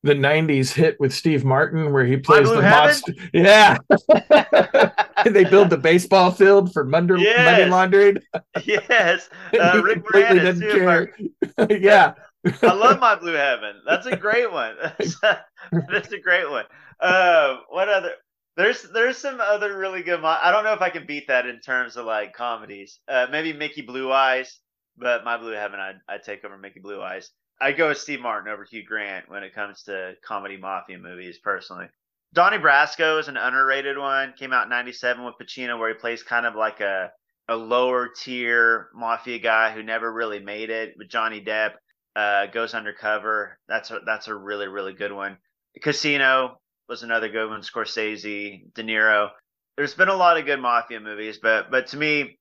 [0.03, 3.15] the '90s hit with Steve Martin where he plays the monster.
[3.33, 3.79] Yeah,
[5.25, 7.59] they build the baseball field for money, yes.
[7.59, 8.17] money laundering.
[8.65, 9.31] yes,
[9.61, 11.77] uh, Rick Moranis too.
[11.81, 12.15] yeah,
[12.63, 13.77] I love My Blue Heaven.
[13.87, 14.75] That's a great one.
[14.83, 15.41] That's a,
[15.89, 16.65] that's a great one.
[16.99, 18.13] Uh, what other?
[18.57, 20.21] There's there's some other really good.
[20.21, 22.99] Mo- I don't know if I can beat that in terms of like comedies.
[23.09, 24.59] Uh, maybe Mickey Blue Eyes,
[24.97, 27.31] but My Blue Heaven, I'd, I'd take over Mickey Blue Eyes.
[27.61, 31.39] I go with Steve Martin over Hugh Grant when it comes to comedy mafia movies,
[31.39, 31.87] personally.
[32.33, 34.33] Donnie Brasco is an underrated one.
[34.39, 37.13] Came out in '97 with Pacino, where he plays kind of like a
[37.49, 40.95] a lower tier mafia guy who never really made it.
[40.97, 41.73] With Johnny Depp,
[42.17, 43.59] uh, goes undercover.
[43.69, 45.39] That's a that's a really really good one.
[45.83, 47.61] Casino was another good one.
[47.61, 49.31] Scorsese, De Niro.
[49.77, 52.39] There's been a lot of good mafia movies, but but to me,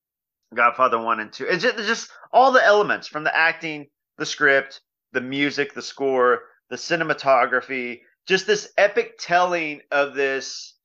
[0.53, 3.87] Godfather one and two, it's just, it's just all the elements from the acting,
[4.17, 4.81] the script,
[5.13, 10.75] the music, the score, the cinematography, just this epic telling of this,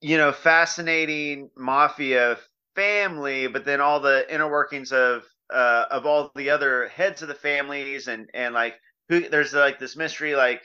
[0.00, 2.38] you know, fascinating mafia
[2.74, 7.28] family, but then all the inner workings of uh, of all the other heads of
[7.28, 8.74] the families and and like
[9.08, 10.62] who there's like this mystery like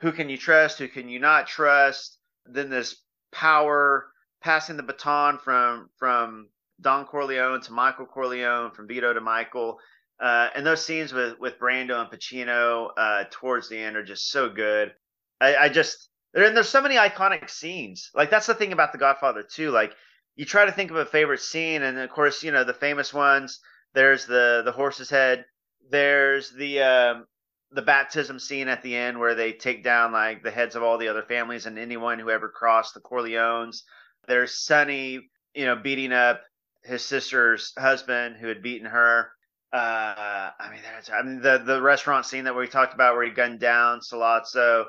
[0.00, 2.96] who can you trust, who can you not trust, then this
[3.30, 4.08] power
[4.40, 6.48] passing the baton from from
[6.82, 9.78] Don Corleone to Michael Corleone, from Vito to Michael,
[10.20, 14.30] uh, and those scenes with with Brando and Pacino uh, towards the end are just
[14.30, 14.92] so good.
[15.40, 18.10] I, I just and there's so many iconic scenes.
[18.14, 19.70] Like that's the thing about The Godfather too.
[19.70, 19.92] Like
[20.36, 23.12] you try to think of a favorite scene, and of course you know the famous
[23.12, 23.60] ones.
[23.94, 25.44] There's the the horse's head.
[25.90, 27.26] There's the um,
[27.72, 30.98] the baptism scene at the end where they take down like the heads of all
[30.98, 33.82] the other families and anyone who ever crossed the Corleones.
[34.28, 36.42] There's Sonny, you know, beating up
[36.84, 39.30] his sister's husband who had beaten her.
[39.72, 43.24] Uh, I mean, that's, I mean the the restaurant scene that we talked about where
[43.24, 44.84] he gunned down Sollozzo.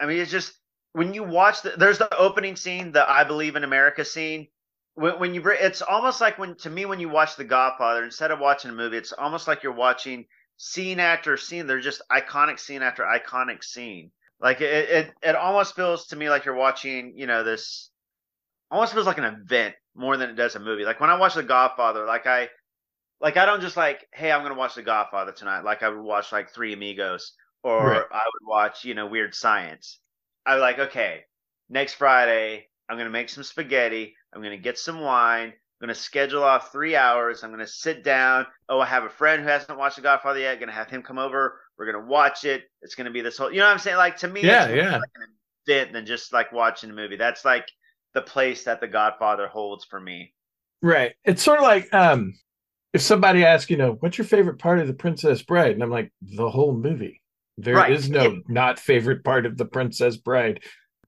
[0.00, 0.52] I mean, it's just
[0.92, 4.48] when you watch the, there's the opening scene, the I Believe in America scene.
[4.94, 8.30] When, when you it's almost like when to me when you watch The Godfather instead
[8.30, 10.24] of watching a movie, it's almost like you're watching
[10.56, 11.66] scene after scene.
[11.66, 14.10] They're just iconic scene after iconic scene.
[14.40, 17.90] Like it, it, it almost feels to me like you're watching, you know, this
[18.70, 20.84] almost feels like an event more than it does a movie.
[20.84, 22.48] Like when I watch The Godfather, like I
[23.20, 26.02] like I don't just like, hey, I'm gonna watch The Godfather tonight, like I would
[26.02, 27.32] watch like Three Amigos,
[27.62, 28.04] or right.
[28.12, 29.98] I would watch, you know, Weird Science.
[30.44, 31.22] I like, okay,
[31.68, 36.44] next Friday, I'm gonna make some spaghetti, I'm gonna get some wine, I'm gonna schedule
[36.44, 38.46] off three hours, I'm gonna sit down.
[38.68, 41.02] Oh, I have a friend who hasn't watched The Godfather yet, I'm gonna have him
[41.02, 42.64] come over, we're gonna watch it.
[42.82, 43.96] It's gonna be this whole you know what I'm saying?
[43.96, 44.92] Like to me, yeah, yeah.
[44.92, 45.28] like an
[45.66, 47.16] event than just like watching a movie.
[47.16, 47.66] That's like
[48.16, 50.32] the place that The Godfather holds for me.
[50.82, 51.12] Right.
[51.24, 52.32] It's sort of like um
[52.94, 55.72] if somebody asks, you know, what's your favorite part of the Princess Bride?
[55.72, 57.20] And I'm like, the whole movie.
[57.58, 57.92] There right.
[57.92, 58.38] is no yeah.
[58.48, 60.60] not favorite part of the Princess Bride.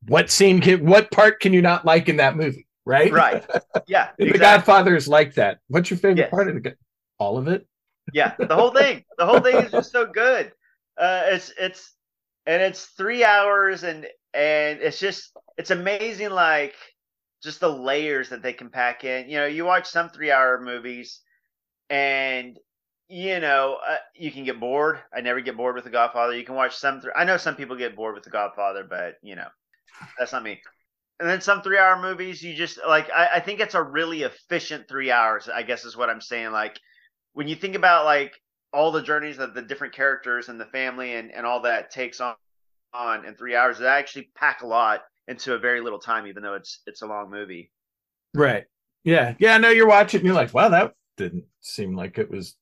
[0.06, 2.66] What scene can what part can you not like in that movie?
[2.84, 3.10] Right?
[3.10, 3.44] Right.
[3.86, 4.10] Yeah.
[4.18, 4.32] exactly.
[4.32, 5.60] The Godfather is like that.
[5.68, 6.76] What's your favorite part of the
[7.18, 7.66] all of it?
[8.12, 9.04] Yeah, the whole thing.
[9.16, 10.52] The whole thing is just so good.
[10.98, 11.94] Uh it's it's
[12.46, 16.74] and it's three hours and and it's just it's amazing like
[17.42, 19.28] just the layers that they can pack in.
[19.28, 21.20] You know, you watch some three hour movies
[21.90, 22.58] and
[23.08, 24.98] you know uh, you can get bored.
[25.14, 26.36] I never get bored with The Godfather.
[26.36, 27.00] You can watch some.
[27.00, 29.48] Th- I know some people get bored with The Godfather, but you know
[30.18, 30.60] that's not me.
[31.20, 33.10] And then some three hour movies, you just like.
[33.10, 35.48] I, I think it's a really efficient three hours.
[35.48, 36.52] I guess is what I'm saying.
[36.52, 36.78] Like
[37.32, 38.34] when you think about like
[38.72, 42.20] all the journeys of the different characters and the family and, and all that takes
[42.20, 42.34] on
[42.92, 46.42] on in three hours, they actually pack a lot into a very little time, even
[46.42, 47.70] though it's it's a long movie.
[48.34, 48.64] Right.
[49.04, 49.34] Yeah.
[49.38, 49.54] Yeah.
[49.54, 50.24] I know you're watching.
[50.24, 52.56] You're like, wow, that didn't seem like it was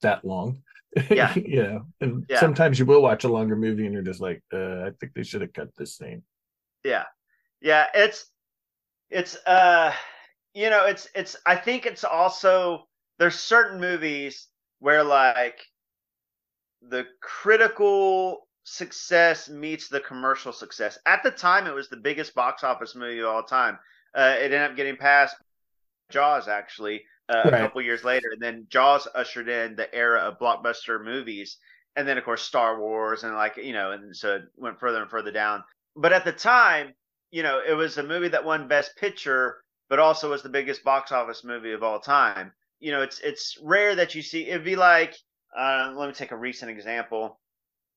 [0.00, 0.62] that long.
[1.08, 1.32] Yeah.
[1.34, 2.38] you know, and yeah.
[2.38, 5.22] sometimes you will watch a longer movie and you're just like, uh, I think they
[5.22, 6.22] should have cut this scene.
[6.84, 7.04] Yeah.
[7.62, 7.86] Yeah.
[7.94, 8.26] It's,
[9.08, 9.94] it's, uh,
[10.52, 12.82] you know, it's, it's, I think it's also,
[13.18, 14.48] there's certain movies
[14.80, 15.60] where like
[16.82, 20.98] the critical success meets the commercial success.
[21.06, 23.78] At the time, it was the biggest box office movie of all time.
[24.14, 25.36] Uh, it ended up getting past
[26.10, 27.54] Jaws, actually, uh, right.
[27.54, 31.58] a couple years later, and then Jaws ushered in the era of blockbuster movies.
[31.96, 35.02] and then of course Star Wars, and like you know, and so it went further
[35.02, 35.62] and further down.
[35.96, 36.94] But at the time,
[37.30, 40.84] you know, it was a movie that won Best Picture, but also was the biggest
[40.84, 42.52] box office movie of all time.
[42.80, 44.48] You know, it's it's rare that you see.
[44.48, 45.14] It'd be like,
[45.56, 47.38] uh, let me take a recent example.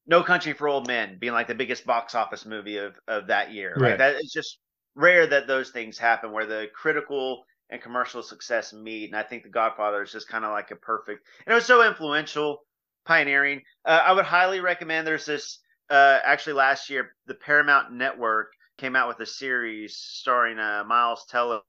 [0.07, 3.51] No Country for Old Men being like the biggest box office movie of of that
[3.51, 3.73] year.
[3.75, 3.91] Right.
[3.91, 4.59] Like that it's just
[4.95, 9.09] rare that those things happen where the critical and commercial success meet.
[9.09, 11.65] And I think The Godfather is just kind of like a perfect and it was
[11.65, 12.59] so influential,
[13.05, 13.61] pioneering.
[13.83, 18.95] Uh, I would highly recommend there's this uh, actually last year, the Paramount Network came
[18.95, 21.61] out with a series starring uh, Miles Teller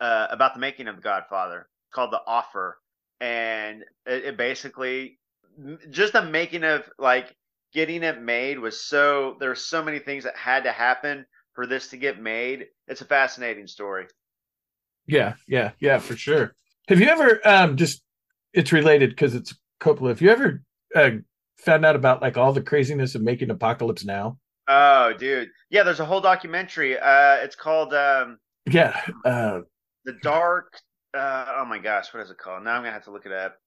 [0.00, 2.78] uh, about the making of The Godfather called The Offer.
[3.20, 5.18] And it, it basically
[5.90, 7.34] just the making of like
[7.76, 11.66] getting it made was so there were so many things that had to happen for
[11.66, 12.68] this to get made.
[12.88, 14.06] It's a fascinating story.
[15.06, 16.54] Yeah, yeah, yeah, for sure.
[16.88, 18.02] Have you ever um just
[18.54, 20.08] it's related because it's Coppola.
[20.08, 20.62] Have you ever
[20.94, 21.10] uh,
[21.58, 24.38] found out about like all the craziness of making Apocalypse Now?
[24.68, 25.50] Oh, dude.
[25.68, 26.98] Yeah, there's a whole documentary.
[26.98, 29.60] Uh it's called um Yeah, uh
[30.06, 30.80] The Dark
[31.12, 32.64] uh oh my gosh, what is it called?
[32.64, 33.58] Now I'm going to have to look it up.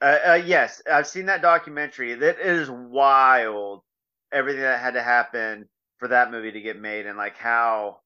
[0.00, 2.14] Uh, uh yes, I've seen that documentary.
[2.14, 3.82] That is wild.
[4.32, 8.00] Everything that had to happen for that movie to get made and like how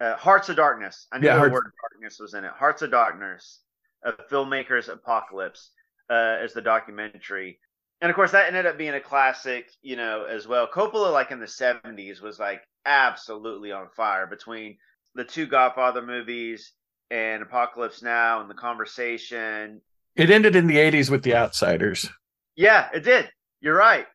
[0.00, 1.06] uh, Hearts of Darkness.
[1.12, 2.52] I knew Yeah, the Hearts- word darkness was in it.
[2.52, 3.60] Hearts of Darkness,
[4.04, 5.70] a filmmaker's apocalypse,
[6.10, 7.58] uh, is the documentary.
[8.00, 10.66] And of course, that ended up being a classic, you know, as well.
[10.66, 14.78] Coppola, like in the '70s, was like absolutely on fire between
[15.14, 16.72] the two Godfather movies
[17.10, 19.80] and Apocalypse Now and The Conversation.
[20.16, 22.08] It ended in the 80s with The Outsiders.
[22.56, 23.30] Yeah, it did.
[23.60, 24.06] You're right.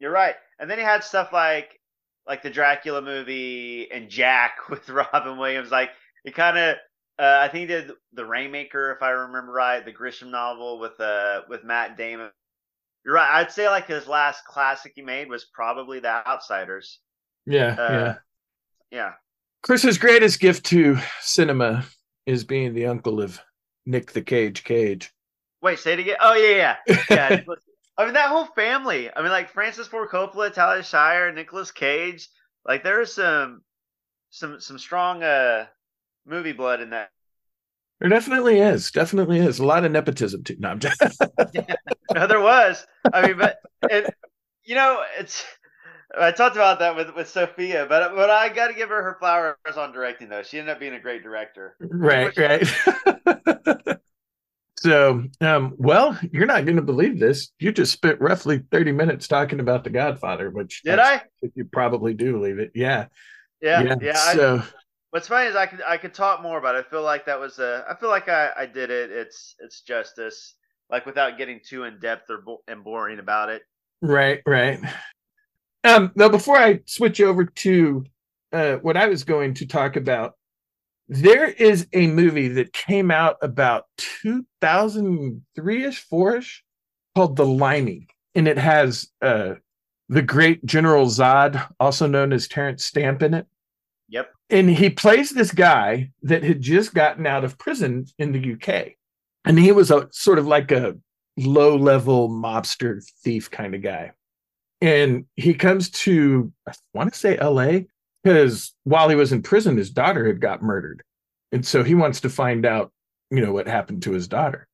[0.00, 0.34] You're right.
[0.58, 1.78] And then he had stuff like
[2.26, 5.70] like the Dracula movie and Jack with Robin Williams.
[5.70, 5.90] Like
[6.24, 6.76] it kind of,
[7.18, 10.98] uh, I think he did the Rainmaker, if I remember right, the Grisham novel with
[11.00, 12.30] uh with Matt Damon.
[13.04, 13.30] You're right.
[13.30, 16.98] I'd say like his last classic he made was probably The Outsiders.
[17.46, 18.14] Yeah, Uh, yeah.
[18.90, 19.12] Yeah.
[19.62, 21.84] Chris's greatest gift to cinema
[22.24, 23.40] is being the uncle of
[23.84, 25.12] Nick the Cage Cage.
[25.62, 26.16] Wait, say it again.
[26.20, 27.40] Oh yeah, yeah, yeah.
[27.98, 29.10] I mean that whole family.
[29.14, 32.28] I mean like Francis Ford Coppola, Talia Shire, Nicolas Cage.
[32.66, 33.62] Like there's some
[34.30, 35.66] some some strong uh
[36.26, 37.10] movie blood in that.
[38.00, 38.90] There definitely is.
[38.90, 39.58] Definitely is.
[39.58, 40.56] A lot of nepotism too.
[40.58, 41.00] No, I'm just
[42.14, 42.86] No, there was.
[43.12, 44.14] I mean, but it,
[44.64, 45.44] you know, it's.
[46.18, 49.16] I talked about that with with Sofia, but but I got to give her her
[49.18, 50.42] flowers on directing though.
[50.42, 51.76] She ended up being a great director.
[51.80, 52.62] right, right.
[54.78, 57.50] so, um, well, you're not going to believe this.
[57.58, 61.22] You just spent roughly 30 minutes talking about The Godfather, which Did I?
[61.54, 62.72] You probably do believe it.
[62.74, 63.06] Yeah.
[63.62, 64.10] Yeah, yeah.
[64.10, 64.62] I, so,
[65.10, 66.84] what's funny is I could I could talk more about it.
[66.86, 67.86] I feel like that was a.
[67.88, 69.10] I feel like I I did it.
[69.10, 70.54] It's it's justice.
[70.90, 73.62] Like without getting too in depth or bo- and boring about it.
[74.02, 74.78] Right, right.
[75.84, 78.04] Um, now, before I switch over to
[78.52, 80.34] uh, what I was going to talk about,
[81.08, 86.64] there is a movie that came out about 2003 ish, 4 ish,
[87.14, 88.08] called The Limey.
[88.34, 89.54] And it has uh,
[90.08, 93.46] the great General Zod, also known as Terence Stamp, in it.
[94.08, 94.32] Yep.
[94.50, 98.92] And he plays this guy that had just gotten out of prison in the UK.
[99.44, 100.96] And he was a sort of like a
[101.36, 104.12] low level mobster thief kind of guy.
[104.80, 107.86] And he comes to, I want to say LA,
[108.26, 111.04] because while he was in prison, his daughter had got murdered.
[111.52, 112.90] And so he wants to find out,
[113.30, 114.66] you know, what happened to his daughter.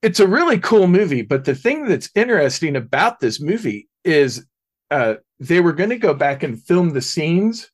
[0.00, 4.46] It's a really cool movie, but the thing that's interesting about this movie is
[4.90, 7.70] uh, they were going to go back and film the scenes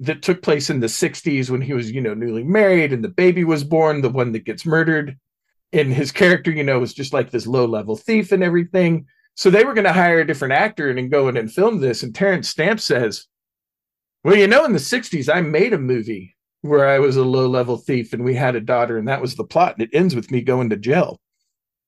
[0.00, 3.08] that took place in the 60s when he was, you know, newly married and the
[3.08, 5.16] baby was born, the one that gets murdered.
[5.72, 9.06] And his character, you know, was just like this low level thief and everything.
[9.36, 12.02] So they were going to hire a different actor and go in and film this.
[12.02, 13.28] And Terence Stamp says,
[14.26, 17.46] Well, you know, in the 60s, I made a movie where I was a low
[17.46, 19.74] level thief and we had a daughter, and that was the plot.
[19.74, 21.20] And it ends with me going to jail.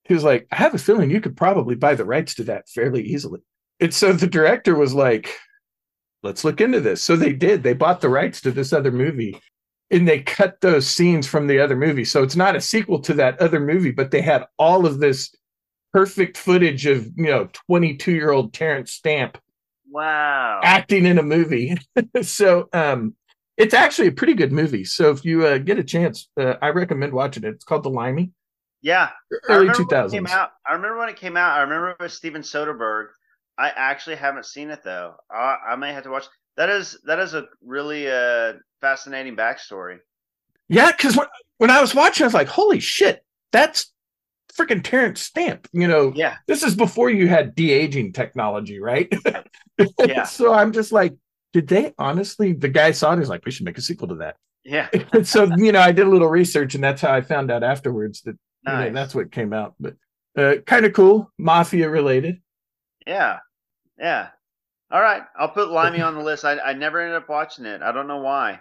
[0.05, 2.69] He was like, I have a feeling you could probably buy the rights to that
[2.69, 3.41] fairly easily.
[3.81, 5.37] And so the director was like,
[6.23, 7.03] Let's look into this.
[7.03, 7.65] So they did.
[7.65, 9.37] They bought the rights to this other movie
[9.91, 12.05] and they cut those scenes from the other movie.
[12.05, 15.35] So it's not a sequel to that other movie, but they had all of this
[15.93, 19.39] perfect footage of, you know, 22 year old Terence Stamp
[19.91, 20.61] Wow.
[20.63, 21.77] acting in a movie.
[22.23, 23.15] so um,
[23.57, 24.85] it's actually a pretty good movie.
[24.85, 27.55] So if you uh, get a chance, uh, I recommend watching it.
[27.55, 28.31] It's called The Limey,
[28.83, 29.11] Yeah.
[29.49, 30.31] Early remember when it came 2000s.
[30.31, 30.51] out.
[30.67, 31.57] I remember when it came out.
[31.59, 33.09] I remember it was Steven Soderbergh.
[33.59, 35.15] I actually haven't seen it though.
[35.31, 36.27] I, I may have to watch.
[36.57, 39.99] That is that is a really uh, fascinating backstory.
[40.69, 43.93] Yeah, because when, when I was watching, I was like, holy shit, that's
[44.53, 45.69] freaking Terence Stamp.
[45.73, 46.37] You know, Yeah.
[46.47, 49.13] this is before you had de aging technology, right?
[50.05, 50.25] Yeah.
[50.25, 51.15] so I'm just like,
[51.53, 52.53] did they honestly?
[52.53, 53.19] The guy saw it.
[53.21, 54.37] He's like, we should make a sequel to that.
[54.65, 54.89] Yeah.
[55.23, 58.23] So you know, I did a little research, and that's how I found out afterwards
[58.23, 59.75] that you know, that's what came out.
[59.79, 59.95] But
[60.37, 62.43] uh, kind of cool, mafia related.
[63.07, 63.39] Yeah.
[63.99, 64.29] Yeah.
[64.91, 65.23] All right.
[65.39, 66.45] I'll put Limey on the list.
[66.45, 67.83] I, I never ended up watching it.
[67.83, 68.61] I don't know why.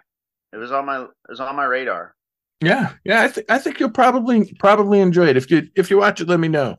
[0.53, 2.15] It was on my it was on my radar.
[2.61, 3.21] Yeah, yeah.
[3.21, 6.27] I think I think you'll probably probably enjoy it if you if you watch it.
[6.27, 6.77] Let me know.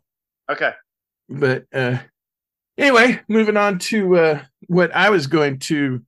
[0.51, 0.73] Okay.
[1.29, 1.99] But uh,
[2.77, 6.03] anyway, moving on to uh, what I was going to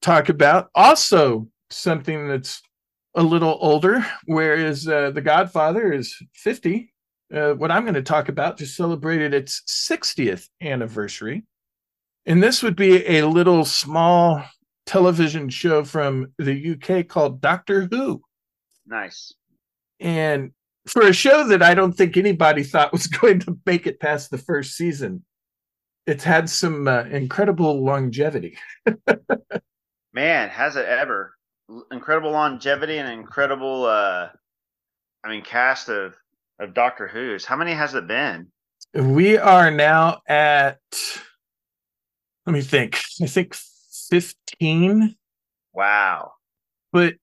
[0.00, 0.70] talk about.
[0.74, 2.62] Also, something that's
[3.14, 6.92] a little older, whereas uh, The Godfather is 50.
[7.34, 11.44] Uh, what I'm going to talk about just celebrated its 60th anniversary.
[12.26, 14.42] And this would be a little small
[14.86, 18.22] television show from the UK called Doctor Who.
[18.90, 19.32] Nice.
[20.00, 20.50] And
[20.86, 24.30] for a show that I don't think anybody thought was going to make it past
[24.30, 25.24] the first season,
[26.06, 28.58] it's had some uh, incredible longevity.
[30.12, 31.34] Man, has it ever.
[31.92, 34.28] Incredible longevity and incredible uh
[35.22, 36.16] I mean cast of
[36.58, 37.44] of Doctor Who's.
[37.44, 38.48] How many has it been?
[38.94, 40.78] We are now at,
[42.44, 43.54] let me think, I think
[44.10, 45.14] 15.
[45.72, 46.32] Wow.
[46.92, 47.14] But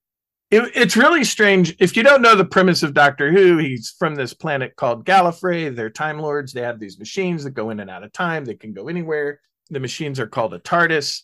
[0.49, 1.75] it, it's really strange.
[1.79, 5.75] If you don't know the premise of Doctor Who, he's from this planet called Gallifrey.
[5.75, 6.53] They're Time Lords.
[6.53, 8.45] They have these machines that go in and out of time.
[8.45, 9.41] They can go anywhere.
[9.69, 11.23] The machines are called a TARDIS.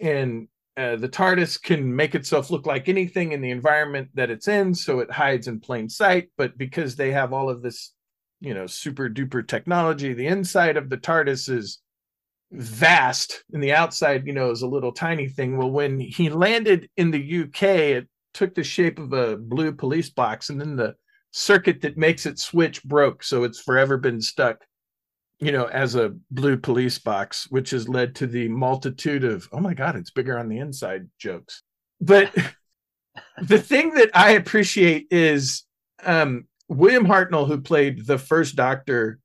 [0.00, 0.48] And
[0.78, 4.74] uh, the TARDIS can make itself look like anything in the environment that it's in.
[4.74, 6.30] So it hides in plain sight.
[6.38, 7.92] But because they have all of this,
[8.40, 11.82] you know, super duper technology, the inside of the TARDIS is
[12.52, 16.90] vast and the outside you know is a little tiny thing well when he landed
[16.96, 20.94] in the uk it took the shape of a blue police box and then the
[21.32, 24.64] circuit that makes it switch broke so it's forever been stuck
[25.38, 29.60] you know as a blue police box which has led to the multitude of oh
[29.60, 31.62] my god it's bigger on the inside jokes.
[32.00, 32.34] But
[33.42, 35.64] the thing that i appreciate is
[36.04, 39.18] um william hartnell who played the first doctor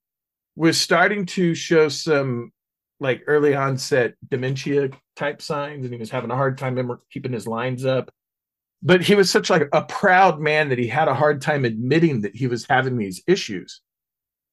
[0.56, 2.52] was starting to show some
[3.00, 7.48] like early onset dementia type signs and he was having a hard time keeping his
[7.48, 8.12] lines up
[8.86, 12.22] but he was such like a proud man that he had a hard time admitting
[12.22, 13.82] that he was having these issues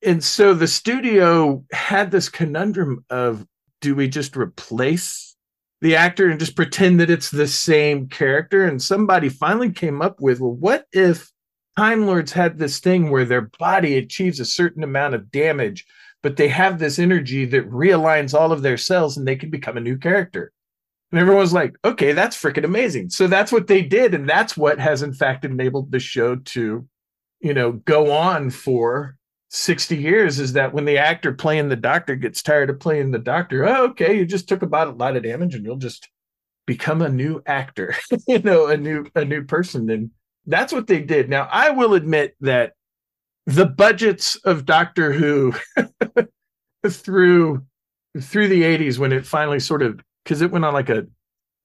[0.05, 3.47] and so the studio had this conundrum of
[3.81, 5.37] do we just replace
[5.81, 10.21] the actor and just pretend that it's the same character and somebody finally came up
[10.21, 11.31] with well what if
[11.77, 15.87] time lords had this thing where their body achieves a certain amount of damage
[16.23, 19.77] but they have this energy that realigns all of their cells and they can become
[19.77, 20.53] a new character.
[21.13, 23.11] And everyone was like, okay, that's freaking amazing.
[23.11, 24.15] So that's what they did.
[24.15, 26.89] And that's what has, in fact, enabled the show to,
[27.41, 29.17] you know, go on for
[29.51, 33.19] 60 years is that when the actor playing the doctor gets tired of playing the
[33.19, 36.09] doctor, oh, okay, you just took about a lot of damage and you'll just
[36.67, 37.95] become a new actor,
[38.27, 39.91] you know, a new, a new person.
[39.91, 40.11] And
[40.47, 41.29] that's what they did.
[41.29, 42.73] Now, I will admit that
[43.45, 45.53] the budgets of Doctor Who
[46.89, 47.67] through
[48.21, 51.07] through the 80s when it finally sort of because it went on like a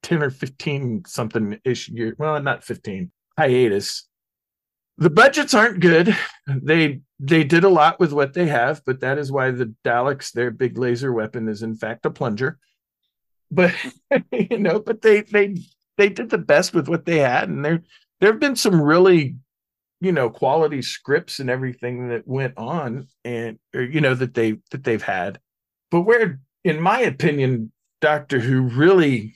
[0.04, 4.08] 10 or 15 something ish year well not 15 hiatus.
[5.00, 6.16] The budgets aren't good.
[6.48, 10.32] They they did a lot with what they have but that is why the daleks
[10.32, 12.58] their big laser weapon is in fact a plunger.
[13.52, 13.74] But
[14.32, 15.58] you know but they they
[15.98, 17.84] they did the best with what they had and there
[18.20, 19.36] there have been some really
[20.00, 24.58] you know quality scripts and everything that went on and or you know that they
[24.72, 25.40] that they've had.
[25.92, 29.36] But where in my opinion doctor who really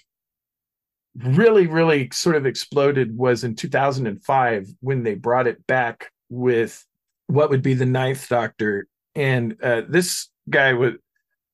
[1.15, 6.85] really really sort of exploded was in 2005 when they brought it back with
[7.27, 10.93] what would be the ninth doctor and uh, this guy was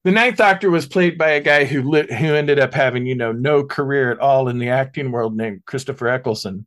[0.04, 3.16] the ninth doctor was played by a guy who lit, who ended up having you
[3.16, 6.66] know no career at all in the acting world named christopher eccleston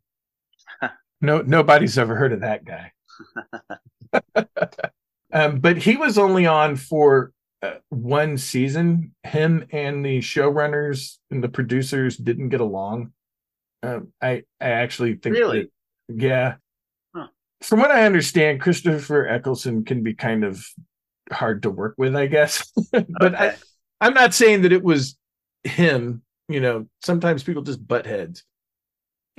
[1.20, 2.92] no, nobody's ever heard of that guy.
[5.32, 7.32] um, but he was only on for
[7.62, 9.14] uh, one season.
[9.22, 13.12] Him and the showrunners and the producers didn't get along.
[13.82, 15.62] Um, I I actually think Really?
[15.62, 15.70] that-
[16.22, 16.54] yeah.
[17.14, 17.28] Huh.
[17.62, 20.64] From what I understand, Christopher Eccleston can be kind of
[21.30, 22.70] hard to work with, I guess.
[22.92, 23.56] but I,
[24.00, 25.16] I'm not saying that it was
[25.64, 26.22] him.
[26.48, 28.42] You know, sometimes people just butt heads.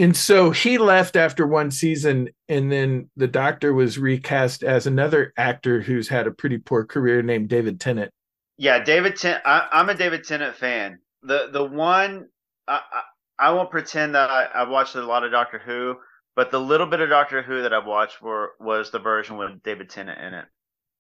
[0.01, 5.31] And so he left after one season, and then the doctor was recast as another
[5.37, 8.11] actor who's had a pretty poor career named David Tennant.
[8.57, 9.43] Yeah, David Tennant.
[9.45, 10.97] I, I'm a David Tennant fan.
[11.21, 12.29] The the one
[12.67, 13.01] I I,
[13.49, 15.97] I won't pretend that I, I've watched a lot of Doctor Who,
[16.35, 19.61] but the little bit of Doctor Who that I've watched were was the version with
[19.61, 20.45] David Tennant in it.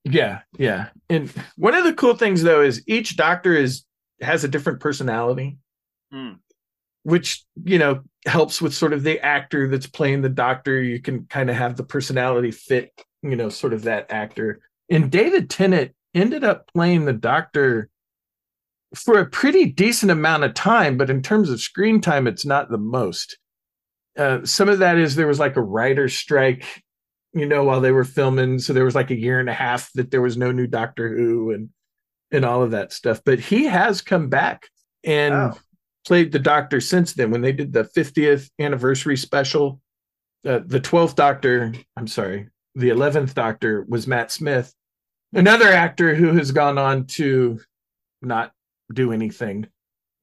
[0.03, 0.89] Yeah, yeah.
[1.09, 3.83] And one of the cool things though is each doctor is
[4.21, 5.57] has a different personality.
[6.11, 6.33] Hmm.
[7.03, 10.81] Which, you know, helps with sort of the actor that's playing the doctor.
[10.81, 12.91] You can kind of have the personality fit,
[13.23, 14.59] you know, sort of that actor.
[14.89, 17.89] And David Tennant ended up playing the doctor
[18.95, 22.69] for a pretty decent amount of time, but in terms of screen time, it's not
[22.69, 23.37] the most.
[24.17, 26.83] Uh, some of that is there was like a writer's strike,
[27.33, 28.59] you know, while they were filming.
[28.59, 31.15] So there was like a year and a half that there was no new Doctor
[31.15, 31.69] Who and
[32.33, 33.21] and all of that stuff.
[33.25, 34.67] But he has come back
[35.03, 35.57] and Oh.
[36.05, 37.31] Played the Doctor since then.
[37.31, 39.81] When they did the 50th anniversary special,
[40.45, 44.73] uh, the 12th Doctor, I'm sorry, the 11th Doctor was Matt Smith,
[45.33, 47.59] another actor who has gone on to
[48.21, 48.51] not
[48.93, 49.67] do anything,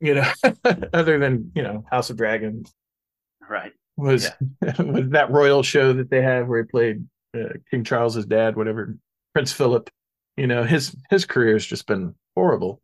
[0.00, 0.30] you know,
[0.92, 2.72] other than, you know, House of Dragons
[3.48, 3.72] Right.
[3.96, 4.30] was
[4.78, 8.96] was that royal show that they have where he played uh, King Charles's dad, whatever,
[9.32, 9.90] Prince Philip.
[10.36, 12.80] You know, his his career has just been horrible.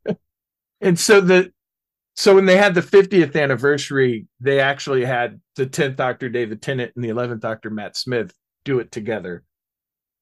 [0.80, 1.52] and so the
[2.16, 6.92] so when they had the 50th anniversary, they actually had the 10th Doctor David Tennant
[6.96, 8.32] and the 11th Doctor Matt Smith
[8.64, 9.44] do it together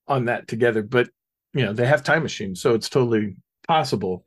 [0.08, 0.82] on that together.
[0.82, 1.08] But
[1.52, 3.36] you know, they have time machines, so it's totally
[3.66, 4.24] possible.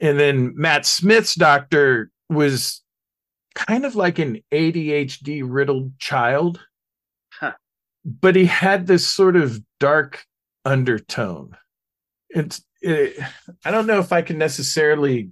[0.00, 2.80] And then Matt Smith's doctor was
[3.54, 6.60] kind of like an ADHD riddled child,
[7.32, 7.54] Huh.
[8.04, 10.24] but he had this sort of dark
[10.64, 11.56] undertone.
[12.30, 13.18] It's it,
[13.64, 15.30] I don't know if I can necessarily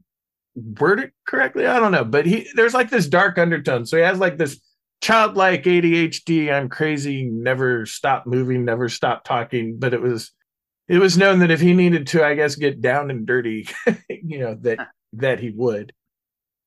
[0.55, 1.67] word it correctly.
[1.67, 3.87] I don't know, but he there's like this dark undertone.
[3.87, 4.61] So he has like this
[5.01, 6.53] childlike ADHD.
[6.53, 7.25] I'm crazy.
[7.25, 8.65] Never stop moving.
[8.65, 9.79] Never stop talking.
[9.79, 10.33] But it was
[10.89, 13.69] it was known that if he needed to, I guess, get down and dirty,
[14.09, 15.93] you know that that he would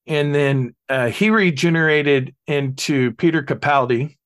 [0.08, 4.18] and then uh, he regenerated into Peter Capaldi,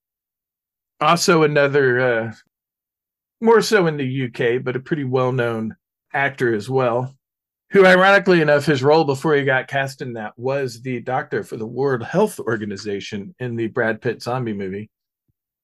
[1.00, 2.34] also another, uh,
[3.40, 5.76] more so in the UK, but a pretty well known
[6.14, 7.16] actor as well.
[7.72, 11.56] Who, ironically enough, his role before he got cast in that was the doctor for
[11.56, 14.90] the World Health Organization in the Brad Pitt zombie movie.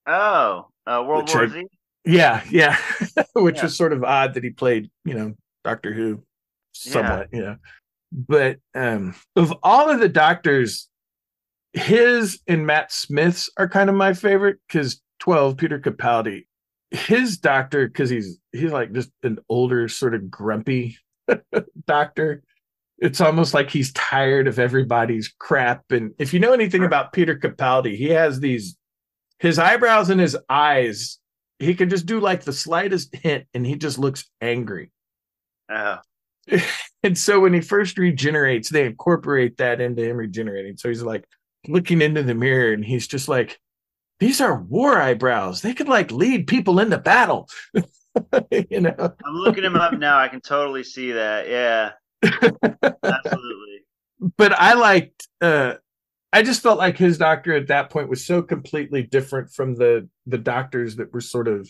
[0.05, 1.67] Oh, uh, World War I- Z.
[2.07, 2.77] Yeah, yeah,
[3.33, 3.63] which Yeah.
[3.63, 5.33] was sort of odd that he played, you know,
[5.63, 6.21] Doctor Who,
[6.73, 7.57] somewhat, you know.
[8.11, 10.87] But um, of all of the doctors,
[11.73, 16.45] his and Matt Smith's are kind of my favorite because twelve Peter Capaldi,
[16.91, 20.97] his doctor because he's he's like just an older sort of grumpy
[21.87, 22.43] doctor.
[22.97, 25.91] It's almost like he's tired of everybody's crap.
[25.91, 28.77] And if you know anything about Peter Capaldi, he has these
[29.39, 31.19] his eyebrows and his eyes
[31.59, 34.91] he can just do like the slightest hint and he just looks angry.
[35.69, 35.97] Oh,
[37.03, 40.75] And so when he first regenerates, they incorporate that into him regenerating.
[40.75, 41.27] So he's like
[41.67, 43.59] looking into the mirror and he's just like,
[44.19, 45.61] these are war eyebrows.
[45.61, 47.47] They could like lead people into battle.
[48.69, 48.95] you know?
[48.97, 50.17] I'm looking him up now.
[50.17, 51.47] I can totally see that.
[51.47, 51.91] Yeah,
[53.03, 53.83] absolutely.
[54.37, 55.75] but I liked uh
[56.33, 60.09] I just felt like his doctor at that point was so completely different from the
[60.25, 61.69] the doctors that were sort of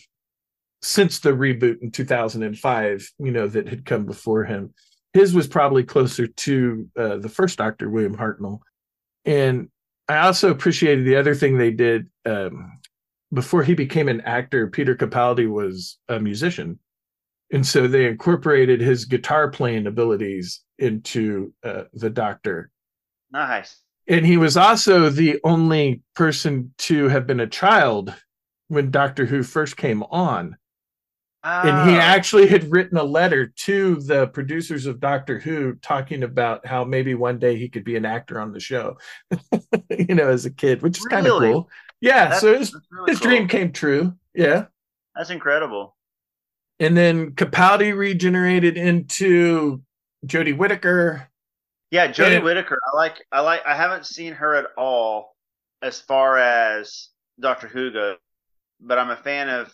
[0.82, 4.74] since the reboot in 2005, you know, that had come before him.
[5.12, 8.60] His was probably closer to uh, the first doctor, William Hartnell.
[9.24, 9.68] And
[10.08, 12.78] I also appreciated the other thing they did um,
[13.32, 14.68] before he became an actor.
[14.68, 16.78] Peter Capaldi was a musician.
[17.52, 22.70] And so they incorporated his guitar playing abilities into uh, the doctor
[23.32, 23.80] Nice.
[24.08, 28.14] and he was also the only person to have been a child
[28.68, 30.56] when Doctor Who first came on.
[31.44, 36.24] And he Oh, actually had written a letter to the producers of Doctor Who talking
[36.24, 38.98] about how maybe one day he could be an actor on the show,
[39.90, 41.70] you know, as a kid, which is kind of cool.
[42.00, 42.24] Yeah.
[42.24, 43.28] That's- so his, really his cool.
[43.28, 44.14] dream came true.
[44.34, 44.66] Yeah.
[45.14, 45.96] That's incredible.
[46.78, 49.82] And then Capaldi regenerated into
[50.26, 51.28] Jodie Whittaker.
[51.90, 52.78] Yeah, Jodie And- Whittaker.
[52.92, 53.24] I like.
[53.32, 53.62] I like.
[53.64, 55.34] I haven't seen her at all
[55.82, 57.08] as far as
[57.40, 58.16] Doctor Who goes,
[58.80, 59.72] but I'm a fan of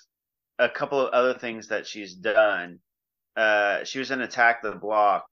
[0.58, 2.78] a couple of other things that she's done.
[3.36, 5.24] Uh, she was in Attack the Block,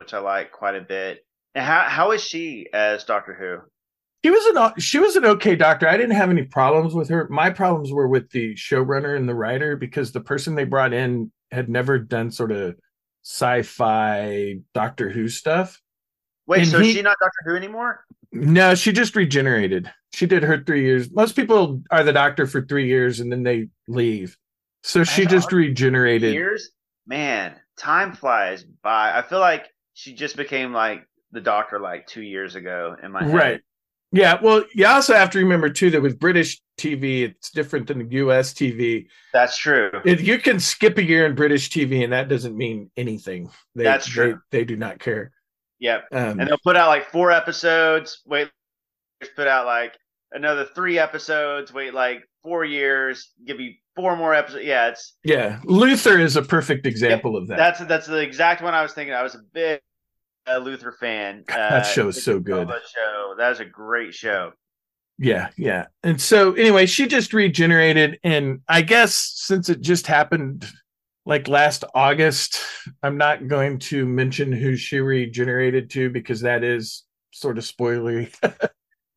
[0.00, 1.24] which I like quite a bit.
[1.54, 3.70] And how how is she as Doctor Who?
[4.26, 5.86] She was an she was an okay doctor.
[5.86, 7.28] I didn't have any problems with her.
[7.30, 11.30] My problems were with the showrunner and the writer because the person they brought in
[11.52, 12.74] had never done sort of
[13.22, 15.80] sci-fi Doctor Who stuff.
[16.48, 18.04] Wait, And so he- is she not Doctor Who anymore?
[18.32, 19.92] No, she just regenerated.
[20.12, 21.08] She did her three years.
[21.12, 24.36] Most people are the doctor for three years and then they leave.
[24.82, 26.34] So she That's just regenerated.
[26.34, 26.70] Years,
[27.06, 29.16] man, time flies by.
[29.16, 33.22] I feel like she just became like the Doctor like two years ago in my
[33.22, 33.32] head.
[33.32, 33.60] Right.
[34.16, 38.10] Yeah, well, you also have to remember too that with British TV, it's different than
[38.10, 39.06] US TV.
[39.32, 39.90] That's true.
[40.04, 43.50] It, you can skip a year in British TV, and that doesn't mean anything.
[43.74, 44.40] They, That's true.
[44.50, 45.32] They, they do not care.
[45.80, 46.04] Yep.
[46.12, 48.22] Um, And they'll put out like four episodes.
[48.26, 48.50] Wait,
[49.20, 49.94] just put out like
[50.32, 51.72] another three episodes.
[51.72, 53.32] Wait, like four years.
[53.44, 54.64] Give you four more episodes.
[54.64, 57.56] Yeah, it's yeah, Luther is a perfect example of that.
[57.56, 59.14] that's that's the exact one I was thinking.
[59.14, 59.80] I was a big
[60.48, 61.44] uh, Luther fan.
[61.50, 62.68] Uh, that show is so good.
[62.68, 63.34] Show.
[63.38, 64.52] That was a great show.
[65.18, 65.86] Yeah, yeah.
[66.02, 70.70] And so anyway, she just regenerated and I guess since it just happened
[71.24, 72.60] like last August,
[73.02, 78.32] I'm not going to mention who she regenerated to because that is sort of spoilery.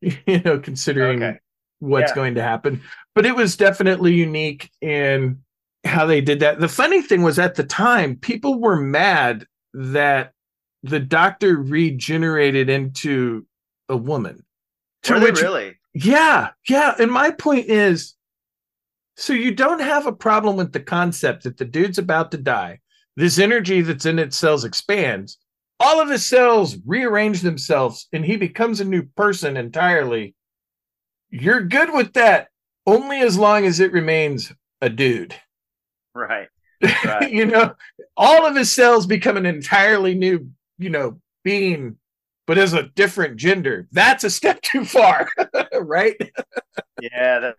[0.00, 1.38] you know, considering Okay.
[1.80, 2.14] what's Yeah.
[2.14, 2.82] going to happen.
[3.14, 5.40] But it was definitely unique in
[5.84, 6.58] how they did that.
[6.60, 10.32] The funny thing was at the time, people were mad that
[10.82, 13.46] the doctor regenerated into
[13.88, 14.44] a woman.
[15.04, 15.78] To Were which really?
[15.94, 16.94] yeah, yeah.
[16.98, 18.14] And my point is
[19.16, 22.80] so you don't have a problem with the concept that the dude's about to die.
[23.16, 25.36] This energy that's in its cells expands.
[25.78, 30.34] All of his cells rearrange themselves and he becomes a new person entirely.
[31.28, 32.48] You're good with that
[32.86, 35.34] only as long as it remains a dude.
[36.14, 36.48] Right.
[37.04, 37.30] Right.
[37.30, 37.74] you know,
[38.16, 40.48] all of his cells become an entirely new,
[40.80, 41.96] you know, being,
[42.46, 43.86] but as a different gender.
[43.92, 45.28] That's a step too far,
[45.80, 46.16] right?
[47.00, 47.38] Yeah.
[47.40, 47.56] That,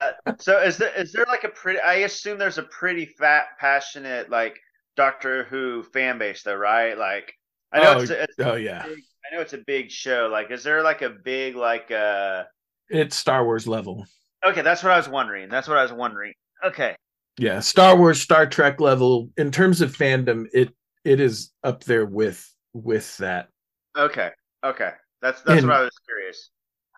[0.00, 1.78] that- so is there is there like a pretty?
[1.78, 4.58] I assume there's a pretty fat, passionate like
[4.96, 6.98] Doctor Who fan base though, right?
[6.98, 7.32] Like
[7.72, 8.82] I know Oh, it's, a, it's Oh yeah.
[8.84, 10.28] big, I know it's a big show.
[10.32, 12.44] Like, is there like a big like uh?
[12.88, 14.04] It's Star Wars level.
[14.44, 15.48] Okay, that's what I was wondering.
[15.48, 16.32] That's what I was wondering.
[16.64, 16.96] Okay.
[17.38, 22.06] Yeah, Star Wars, Star Trek level in terms of fandom, it it is up there
[22.06, 23.48] with with that.
[23.96, 24.30] Okay.
[24.64, 24.92] Okay.
[25.20, 26.50] That's that's And- what I was curious.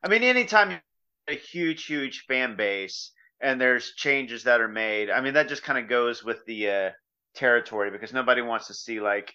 [0.03, 4.69] I mean, anytime you have a huge, huge fan base and there's changes that are
[4.69, 6.91] made, I mean that just kind of goes with the uh,
[7.35, 9.35] territory because nobody wants to see like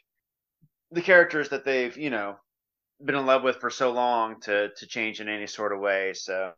[0.92, 2.38] the characters that they've you know
[3.04, 6.14] been in love with for so long to to change in any sort of way.
[6.14, 6.54] So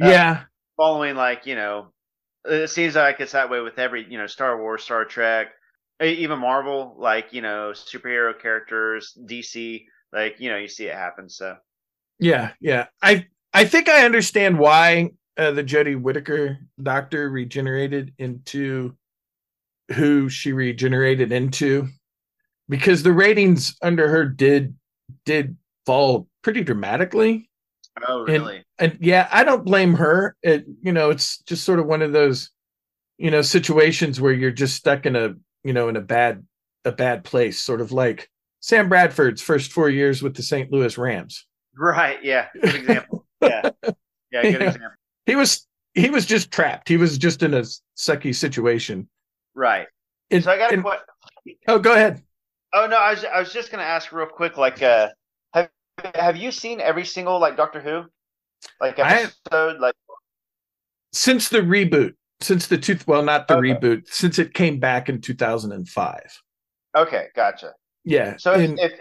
[0.00, 0.44] Uh, yeah,
[0.76, 1.92] following like you know,
[2.44, 5.48] it seems like it's that way with every you know Star Wars, Star Trek,
[6.12, 11.28] even Marvel, like you know superhero characters, DC, like you know you see it happen.
[11.28, 11.56] So.
[12.18, 12.86] yeah, yeah.
[13.02, 18.96] I I think I understand why uh, the Jodie Whittaker doctor regenerated into
[19.92, 21.88] who she regenerated into,
[22.68, 24.74] because the ratings under her did
[25.24, 27.48] did fall pretty dramatically.
[28.08, 28.64] Oh, And- really?
[28.78, 30.36] and yeah, I don't blame her.
[30.42, 32.50] It you know, it's just sort of one of those
[33.18, 35.34] you know situations where you're just stuck in a
[35.64, 36.44] you know in a bad
[36.84, 40.70] a bad place, sort of like Sam Bradford's first four years with the St.
[40.70, 41.46] Louis Rams.
[41.76, 42.22] right.
[42.22, 42.46] Yeah.
[42.60, 43.26] Good example.
[43.40, 43.70] yeah.
[43.82, 43.90] Yeah.
[44.42, 44.68] Good Yeah.
[44.68, 44.90] example.
[45.26, 46.88] He was he was just trapped.
[46.88, 47.62] He was just in a
[47.96, 49.08] sucky situation.
[49.54, 49.86] Right.
[50.30, 51.04] And- So I got a and- question.
[51.68, 52.22] oh, go ahead.
[52.72, 54.56] Oh no, I was I was just gonna ask real quick.
[54.58, 55.08] Like, uh,
[55.54, 55.70] have
[56.16, 58.02] have you seen every single like Doctor Who,
[58.80, 59.80] like have- episode?
[59.80, 59.94] Like,
[61.12, 62.14] Since the reboot,
[62.44, 63.74] since the two well, not the Okay.
[63.74, 66.20] reboot, since it came back in 2005.
[66.96, 67.72] okay, gotcha.
[68.04, 68.36] Yeah.
[68.36, 68.92] So if, and- if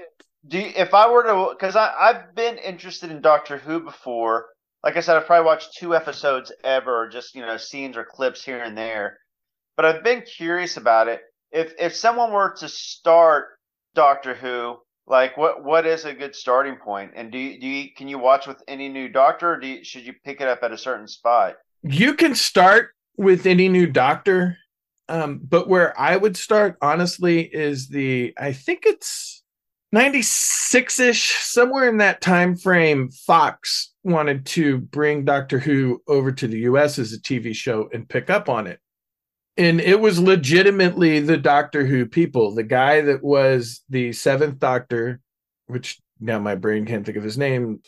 [0.47, 4.47] do you, if I were to, because I I've been interested in Doctor Who before.
[4.83, 8.43] Like I said, I've probably watched two episodes ever, just you know scenes or clips
[8.43, 9.17] here and there.
[9.77, 11.21] But I've been curious about it.
[11.51, 13.45] If if someone were to start
[13.95, 14.77] Doctor Who,
[15.07, 17.11] like what what is a good starting point?
[17.15, 19.83] And do you, do you can you watch with any new Doctor, or do you,
[19.85, 21.55] should you pick it up at a certain spot?
[21.85, 24.57] you can start with any new doctor.
[25.09, 29.43] Um, but where i would start honestly is the i think it's
[29.93, 36.61] 96ish somewhere in that time frame fox wanted to bring doctor who over to the
[36.61, 38.79] us as a tv show and pick up on it.
[39.55, 45.21] And it was legitimately the doctor who people the guy that was the seventh doctor
[45.67, 47.81] which now my brain can't think of his name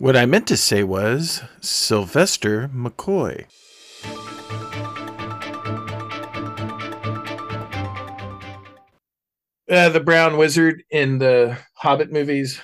[0.00, 3.44] What I meant to say was Sylvester McCoy.
[9.70, 12.62] Uh, the brown wizard in the Hobbit movies.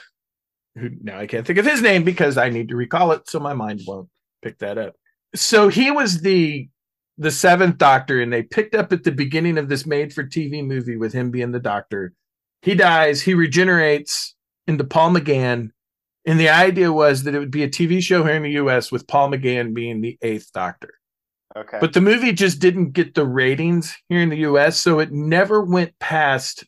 [0.76, 3.38] Who now I can't think of his name because I need to recall it, so
[3.38, 4.08] my mind won't
[4.40, 4.94] pick that up.
[5.34, 6.70] So he was the
[7.18, 11.12] the seventh Doctor, and they picked up at the beginning of this made-for-TV movie with
[11.12, 12.14] him being the Doctor.
[12.62, 13.20] He dies.
[13.20, 14.34] He regenerates
[14.66, 15.72] into Paul McGann,
[16.26, 18.92] and the idea was that it would be a TV show here in the US
[18.92, 20.94] with Paul McGann being the eighth doctor.
[21.56, 21.78] Okay.
[21.80, 25.62] But the movie just didn't get the ratings here in the US, so it never
[25.62, 26.64] went past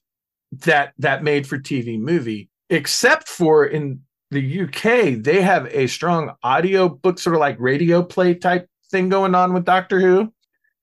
[0.53, 4.01] that that made for TV movie, except for in
[4.31, 9.09] the UK, they have a strong audio book, sort of like radio play type thing
[9.09, 10.33] going on with Doctor Who.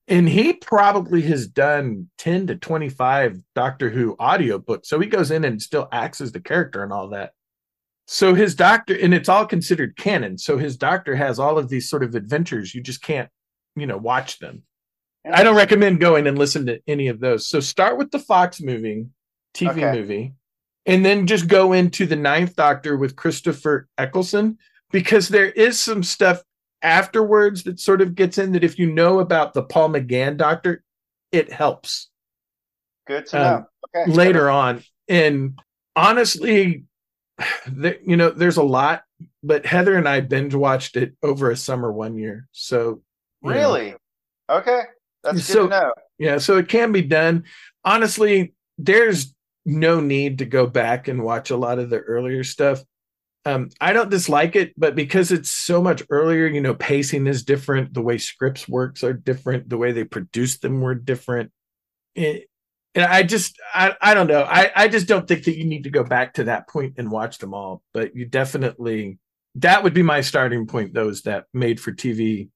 [0.08, 4.86] And he probably has done 10 to 25 Doctor Who audiobooks.
[4.86, 7.32] So he goes in and still acts as the character and all that.
[8.06, 10.38] So his doctor, and it's all considered canon.
[10.38, 12.74] So his doctor has all of these sort of adventures.
[12.74, 13.28] You just can't,
[13.74, 14.62] you know, watch them.
[15.30, 17.48] I don't recommend going and listen to any of those.
[17.48, 19.06] So start with the Fox movie,
[19.54, 19.92] TV Okay.
[19.92, 20.34] movie,
[20.86, 24.56] and then just go into the Ninth Doctor with Christopher Eccleston
[24.92, 26.42] because there is some stuff
[26.82, 30.84] afterwards that sort of gets in that if you know about the Paul McGann Doctor,
[31.32, 32.08] it helps
[33.08, 33.54] Good to know.
[33.56, 34.12] um, okay.
[34.12, 34.84] later on.
[35.08, 35.58] And
[35.96, 36.84] honestly,
[37.66, 39.02] there, you know, there's a lot,
[39.42, 42.48] but Heather and I binge watched it over a summer one year.
[42.52, 43.02] So
[43.42, 43.94] you know, Really?
[44.50, 44.82] Okay.
[45.22, 45.92] That's good So- to know.
[46.18, 47.44] yeah, so it can be done.
[47.84, 49.34] Honestly, there's
[49.64, 52.82] no need to go back and watch a lot of the earlier stuff.
[53.44, 57.44] Um, I don't dislike it, but because it's so much earlier, you know, pacing is
[57.44, 57.94] different.
[57.94, 59.68] The way scripts works are different.
[59.68, 61.52] The way they produce them were different.
[62.16, 62.48] It,
[62.96, 64.42] and I just, I, I don't know.
[64.42, 67.10] I, I just don't think that you need to go back to that point and
[67.12, 67.82] watch them all.
[67.94, 69.20] But you definitely,
[69.56, 70.94] that would be my starting point.
[70.94, 72.48] Those that made for TV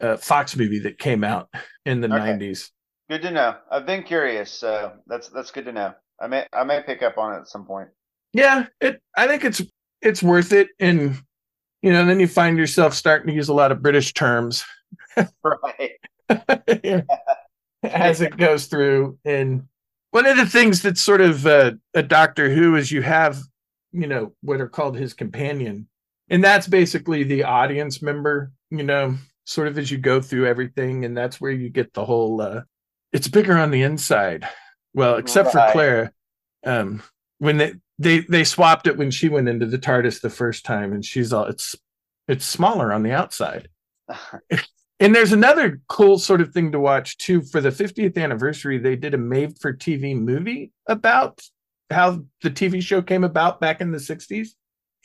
[0.00, 1.48] uh, Fox movie that came out
[1.86, 2.16] in the Okay.
[2.16, 2.70] 90s.
[3.10, 3.56] Good to know.
[3.70, 5.94] I've been curious, so that's that's good to know.
[6.20, 7.88] I may I may pick up on it at some point.
[8.32, 9.60] yeah it i think it's
[10.02, 11.16] it's worth it and
[11.82, 14.64] you know then you find yourself starting to use a lot of british terms
[15.44, 15.92] Right.
[16.84, 17.02] yeah.
[17.82, 19.64] as it goes through and
[20.14, 23.42] one of the things that's sort of uh, a doctor who is you have
[23.90, 25.88] you know what are called his companion.
[26.30, 31.04] And that's basically the audience member you know sort of as you go through everything.
[31.04, 32.60] And that's where you get the whole uh
[33.12, 34.48] it's bigger on the inside.
[34.94, 35.72] Well except for Right.
[35.72, 36.14] claire
[36.64, 37.02] um
[37.38, 40.92] when they they they swapped it when she went into the tardis the first time.
[40.92, 41.74] And she's all it's
[42.28, 43.68] it's smaller on the outside
[45.00, 47.42] and there's another cool sort of thing to watch too.
[47.42, 51.42] For the 50th anniversary, they did a made for TV movie about
[51.90, 54.50] how the TV show came about back in the 60s.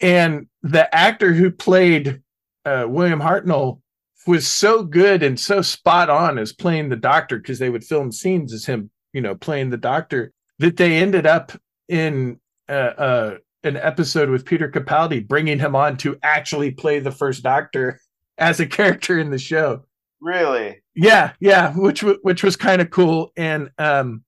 [0.01, 2.21] And the actor who played
[2.65, 3.81] uh, William Hartnell
[4.27, 8.11] was so good and so spot on as playing the doctor because they would film
[8.11, 11.51] scenes as him, you know, playing the doctor that they ended up
[11.87, 17.11] in uh, uh, an episode with Peter Capaldi, bringing him on to actually play the
[17.11, 17.99] first doctor
[18.39, 19.83] as a character in the show.
[20.21, 20.81] really?
[20.95, 23.31] Yeah, yeah, which which was kind of cool.
[23.37, 24.23] And um,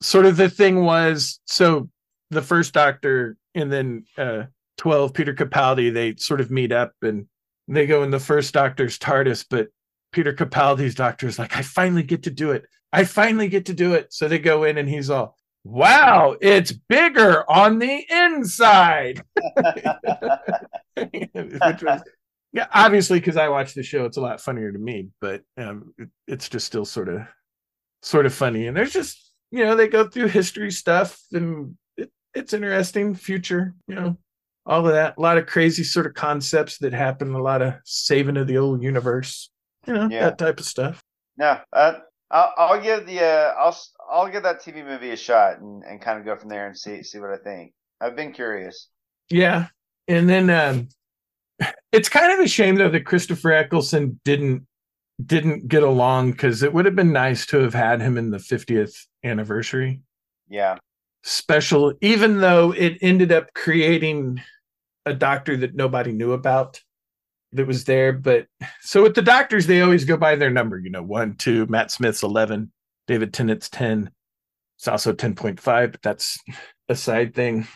[0.00, 1.90] sort of the thing was, so
[2.30, 4.44] the first Doctor and then uh,
[4.76, 7.26] twelve Peter Capaldi, they sort of meet up and
[7.68, 9.68] they go in the first Doctor's TARDIS, but
[10.12, 12.64] Peter Capaldi's Doctor is like, I finally get to do it.
[12.92, 14.12] I finally get to do it.
[14.12, 19.22] So they go in and he's all, Wow, it's bigger on the inside.
[20.96, 22.02] which was
[22.52, 25.92] yeah obviously because i watch the show it's a lot funnier to me but um
[25.98, 27.22] it, it's just still sort of
[28.02, 32.10] sort of funny and there's just you know they go through history stuff and it,
[32.34, 34.16] it's interesting future you know
[34.64, 37.74] all of that a lot of crazy sort of concepts that happen a lot of
[37.84, 39.50] saving of the old universe
[39.86, 40.20] you know Yeah.
[40.30, 41.02] that type of stuff
[41.38, 41.94] yeah uh,
[42.30, 43.78] I'll I'll give the uh, I'll
[44.10, 46.76] I'll give that TV movie a shot and, and kind of go from there and
[46.76, 47.72] see see what I think.
[48.00, 48.88] I've been curious.
[49.30, 49.68] Yeah.
[50.08, 50.88] And then um
[51.92, 54.66] it's kind of a shame though that Christopher Eccleston didn't
[55.24, 58.38] didn't get along because it would have been nice to have had him in the
[58.38, 60.02] 50th anniversary
[60.48, 60.76] Yeah,
[61.22, 64.40] special, even though it ended up creating
[65.06, 66.80] a doctor that nobody knew about
[67.52, 68.12] that was there.
[68.12, 68.46] But
[68.80, 71.90] so with the doctors, they always go by their number, you know, one, two, Matt
[71.90, 72.72] Smith's 11,
[73.06, 74.10] David Tennant's 10.
[74.78, 76.38] It's also 10.5, but that's
[76.88, 77.66] a side thing.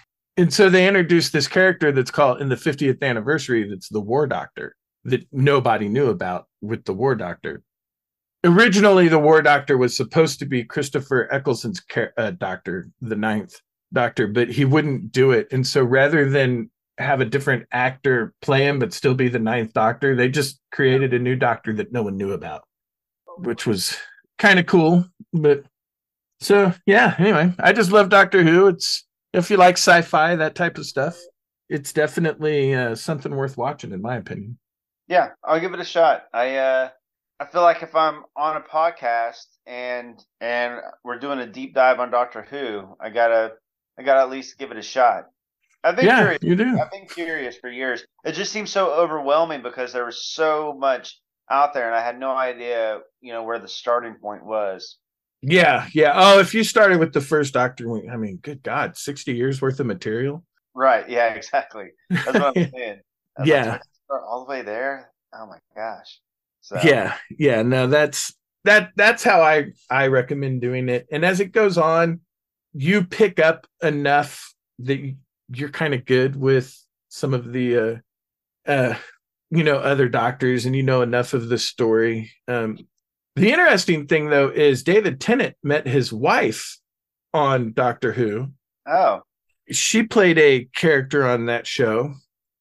[0.41, 4.27] And so they introduced this character that's called in the 50th anniversary, that's the War
[4.27, 4.75] Doctor
[5.05, 7.63] that nobody knew about with the War Doctor.
[8.43, 11.83] Originally, the War Doctor was supposed to be Christopher Eccleston's
[12.17, 13.61] uh, doctor, the ninth
[13.93, 15.47] doctor, but he wouldn't do it.
[15.53, 19.75] And so rather than have a different actor play him, but still be the ninth
[19.75, 22.63] doctor, they just created a new doctor that no one knew about,
[23.37, 23.95] which was
[24.39, 25.05] kind of cool.
[25.35, 25.65] But
[26.41, 28.69] so, yeah, anyway, I just love Doctor Who.
[28.69, 31.19] It's if you like sci fi, that type of stuff,
[31.69, 34.59] it's definitely uh, something worth watching, in my opinion.
[35.09, 36.25] yeah, I'll give it a shot.
[36.33, 36.91] I uh
[37.41, 42.01] I feel like if I'm on a podcast and and we're doing a deep dive
[42.01, 43.53] on Doctor Who, I gotta
[43.99, 45.27] I gotta at least give it a shot.
[45.83, 46.39] I've been yeah, curious.
[46.43, 46.79] you do.
[46.79, 48.05] I've been curious for years.
[48.25, 51.19] It just seems so overwhelming because there was so much
[51.51, 54.99] out there, and I had no idea, you know, where the starting point was.
[55.43, 56.13] Yeah, yeah.
[56.15, 59.81] Oh, if you started with the first Doctor, I mean, good God, sixty years worth
[59.81, 60.45] of material.
[60.75, 61.09] Right.
[61.09, 61.35] Yeah.
[61.35, 61.89] Exactly.
[62.11, 63.01] That's what I'm saying.
[63.37, 63.71] That's Yeah.
[63.73, 65.11] like, all the way there.
[65.33, 66.21] Oh my gosh.
[66.61, 67.63] So, Yeah, yeah.
[67.63, 68.35] No, that's
[68.65, 68.91] that.
[68.97, 71.07] That's how I I recommend doing it.
[71.11, 72.21] And as it goes on,
[72.75, 75.15] you pick up enough that
[75.53, 76.77] you're kind of good with
[77.09, 77.97] some of the uh
[78.71, 78.95] uh
[79.51, 82.79] you know other doctors and you know enough of the story um
[83.37, 86.79] the interesting thing though is david tennant met his wife
[87.33, 88.49] on doctor who
[88.89, 89.23] Oh.
[89.71, 92.15] she played a character on that show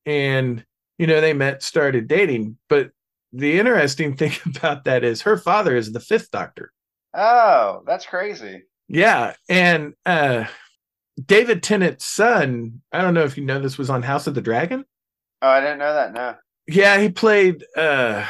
[0.05, 0.63] and
[0.97, 2.91] you know they met started dating but
[3.33, 6.71] the interesting thing about that is her father is the fifth doctor
[7.13, 8.63] Oh, that's crazy.
[8.87, 10.45] yeah and uh
[11.25, 14.41] david tennant's son i don't know if you know this was on house of the
[14.41, 14.85] dragon
[15.41, 16.13] Oh, I didn't know that.
[16.13, 16.35] No.
[16.67, 18.25] yeah he played uh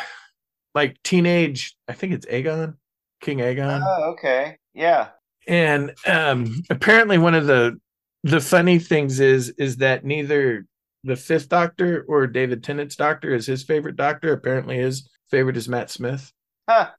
[0.75, 2.75] like teenage i think it's aegon
[3.21, 4.57] king aegon Oh, okay.
[4.73, 5.09] Yeah.
[5.47, 7.77] and um apparently one of the
[8.23, 10.65] the funny things is is that neither
[11.03, 15.69] the fifth doctor or david tennant's doctor is his favorite doctor apparently his favorite is
[15.69, 16.31] matt smith
[16.69, 16.91] Huh.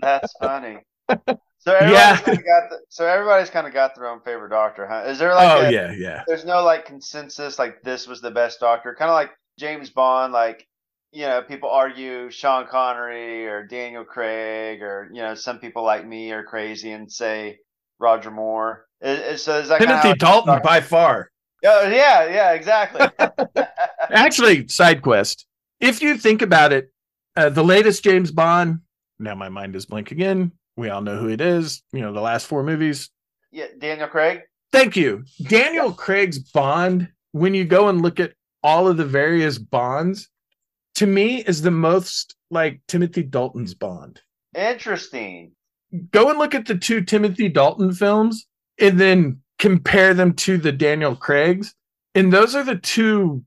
[0.00, 0.78] That's funny.
[1.08, 1.18] So
[1.74, 2.16] everybody's Yeah.
[2.20, 5.04] kind of got the, so everybody's kind of got their own favorite doctor, huh?
[5.06, 8.30] Is there like oh a, yeah yeah there's no like consensus like this was the
[8.30, 8.94] best doctor?
[8.94, 10.66] Kind of like James Bond, like
[11.12, 16.06] you know, people argue Sean Connery or Daniel Craig or you know, some people like
[16.06, 17.58] me are crazy and say
[17.98, 18.86] Roger Moore.
[19.00, 21.30] Is, is- so is that kind timothy of dalton by far
[21.64, 23.06] Oh yeah, yeah, exactly.
[24.10, 25.46] actually side quest
[25.80, 26.92] if you think about it
[27.36, 28.80] uh, the latest james bond
[29.18, 32.20] now my mind is blank again we all know who it is you know the
[32.20, 33.10] last four movies
[33.52, 34.40] yeah, Daniel Craig.
[34.72, 35.24] Thank you.
[35.42, 38.32] Daniel Craig's Bond, when you go and look at
[38.62, 40.30] all of the various Bonds,
[41.02, 44.20] to me is the most like Timothy Dalton's Bond.
[44.56, 45.50] Interesting.
[46.12, 48.46] Go and look at the two Timothy Dalton films
[48.78, 51.74] and then compare them to the Daniel Craig's.
[52.14, 53.42] And those are the two.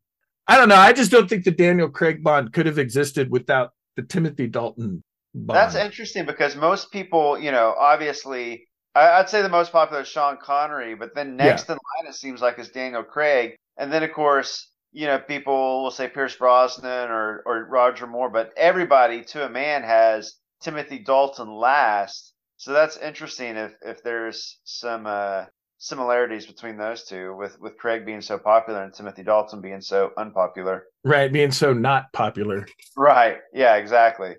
[0.50, 0.76] I don't know.
[0.76, 5.02] I just don't think the Daniel Craig Bond could have existed without the Timothy Dalton
[5.34, 5.58] Bond.
[5.58, 10.10] That's interesting because most people, you know, obviously, I, I'd say the most popular is
[10.10, 14.04] Sean Connery, but then next in line it seems like is Daniel Craig, and then
[14.04, 19.26] of course, you know, people will say Pierce Brosnan or or Roger Moore, but everybody
[19.26, 22.34] to a man has Timothy Dalton last.
[22.56, 25.46] So that's interesting if if there's some uh,
[25.80, 30.12] similarities between those two, with with Craig being so popular and Timothy Dalton being so
[30.18, 30.86] unpopular.
[31.04, 31.32] right.
[31.32, 32.66] Being so not popular.
[32.96, 33.40] Right.
[33.54, 33.76] Yeah.
[33.76, 34.36] Exactly.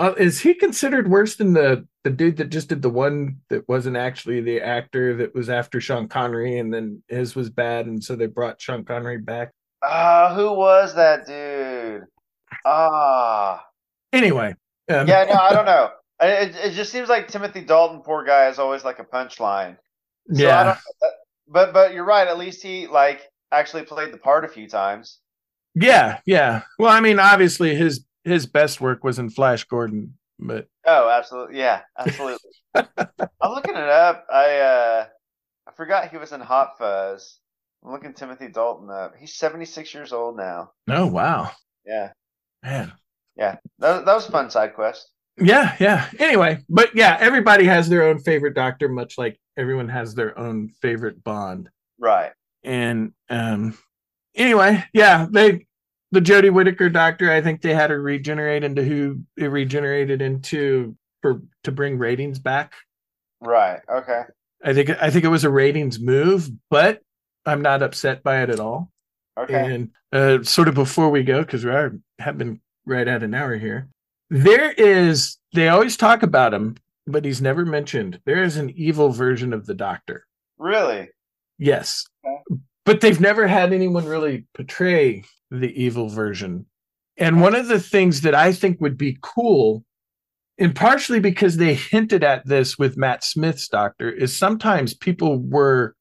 [0.00, 3.68] Uh, is he considered worse than the the dude that just did the one that
[3.68, 8.02] wasn't actually the actor that was after Sean Connery and then his was bad and
[8.02, 9.52] so they brought Sean Connery back?
[9.82, 12.06] Ah, who was that dude?
[12.64, 13.66] Ah,
[14.12, 14.54] Anyway,
[14.88, 15.90] um, yeah, no, I don't know.
[16.20, 19.76] It, it just seems like Timothy Dalton, poor guy, is always like a punchline.
[20.32, 20.78] So I yeah, don't,
[21.48, 22.28] but but you're right.
[22.28, 23.22] At least he like
[23.52, 25.20] actually played the part a few times.
[25.74, 26.62] yeah, yeah.
[26.78, 31.58] Well, I mean, obviously his his best work was in Flash Gordon, but Oh, absolutely,
[31.58, 32.50] yeah, absolutely.
[33.40, 34.26] I'm looking it up.
[34.32, 35.08] I uh,
[35.68, 37.40] I forgot he was in Hot Fuzz.
[37.84, 39.14] I'm looking Timothy Dalton up.
[39.18, 40.72] He's 76 years old now.
[40.88, 41.50] oh wow,
[41.86, 42.10] Yeah,
[42.62, 42.92] man,
[43.36, 43.56] Yeah.
[43.78, 45.10] that, that was a fun side quest.
[45.40, 46.08] yeah, yeah.
[46.18, 50.68] Anyway, but yeah, everybody has their own favorite doctor, much like everyone has their own
[50.82, 51.68] favorite Bond.
[51.98, 52.32] Right.
[52.64, 53.76] and um
[54.34, 55.66] anyway yeah they
[56.12, 60.94] the jodie whittaker doctor i think they had her regenerate into who it regenerated into
[61.22, 62.74] for to bring ratings back
[63.40, 63.80] Right.
[63.90, 64.22] Okay.
[64.64, 67.00] i think i think it was a ratings move but
[67.46, 68.90] i'm not upset by it at all
[69.38, 69.74] Okay.
[69.74, 73.34] and uh sort of before we go because we are have been right at an
[73.34, 73.88] hour here
[74.28, 76.76] there is they always talk about him
[77.06, 80.26] but he's never mentioned there is an evil version of the doctor
[80.58, 81.08] Really?
[81.56, 82.06] Yes.
[82.22, 82.60] Okay.
[82.84, 86.66] But they've never had anyone really portray the evil version.
[87.16, 89.84] And one of the things that I think would be cool,
[90.58, 95.96] and partially because they hinted at this with Matt Smith's doctor, is sometimes people were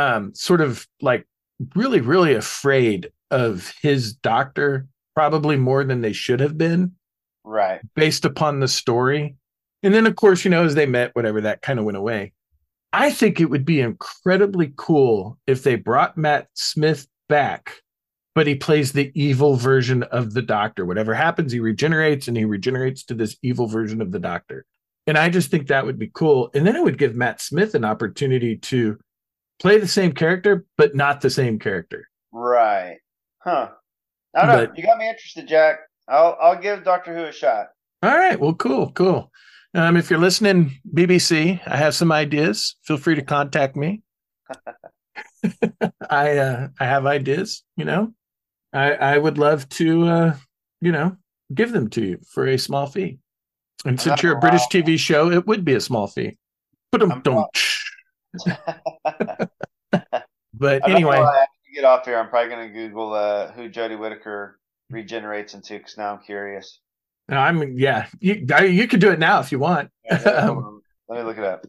[0.00, 1.26] um, sort of like
[1.74, 6.92] really, really afraid of his doctor, probably more than they should have been
[7.44, 7.80] Right.
[7.94, 9.36] based upon the story.
[9.82, 12.32] And then, of course, you know, as they met, whatever, that kind of went away.
[12.92, 17.76] I think it would be incredibly cool if they brought Matt Smith back,
[18.34, 20.84] but he plays the evil version of the doctor.
[20.84, 24.64] Whatever happens, he regenerates and he regenerates to this evil version of the doctor.
[25.06, 26.50] And I just think that would be cool.
[26.54, 28.98] And then it would give Matt Smith an opportunity to
[29.60, 32.08] play the same character, but not the same character.
[32.32, 32.96] Right.
[33.38, 33.70] Huh.
[34.34, 34.72] I don't know.
[34.76, 35.80] You got me interested, Jack.
[36.08, 37.68] I'll I'll give Doctor Who a shot.
[38.02, 38.38] All right.
[38.38, 39.30] Well, cool, cool.
[39.74, 42.76] Um, if you're listening, BBC, I have some ideas.
[42.82, 44.02] Feel free to contact me.
[46.10, 47.62] I uh, I have ideas.
[47.76, 48.12] You know,
[48.72, 50.36] I I would love to uh,
[50.80, 51.16] you know
[51.54, 53.18] give them to you for a small fee.
[53.84, 56.36] And since you're a British TV show, it would be a small fee.
[56.92, 57.48] But don't.
[58.44, 59.50] but
[59.92, 62.18] I don't know anyway, I have to get off here.
[62.18, 64.58] I'm probably going to Google uh, who Jodie Whittaker
[64.90, 66.80] regenerates into because now I'm curious.
[67.28, 68.06] no, I'm yeah.
[68.20, 69.90] You I- you could do it now if you want.
[70.04, 70.80] Yeah, yeah, on.
[71.08, 71.66] Let me look it up.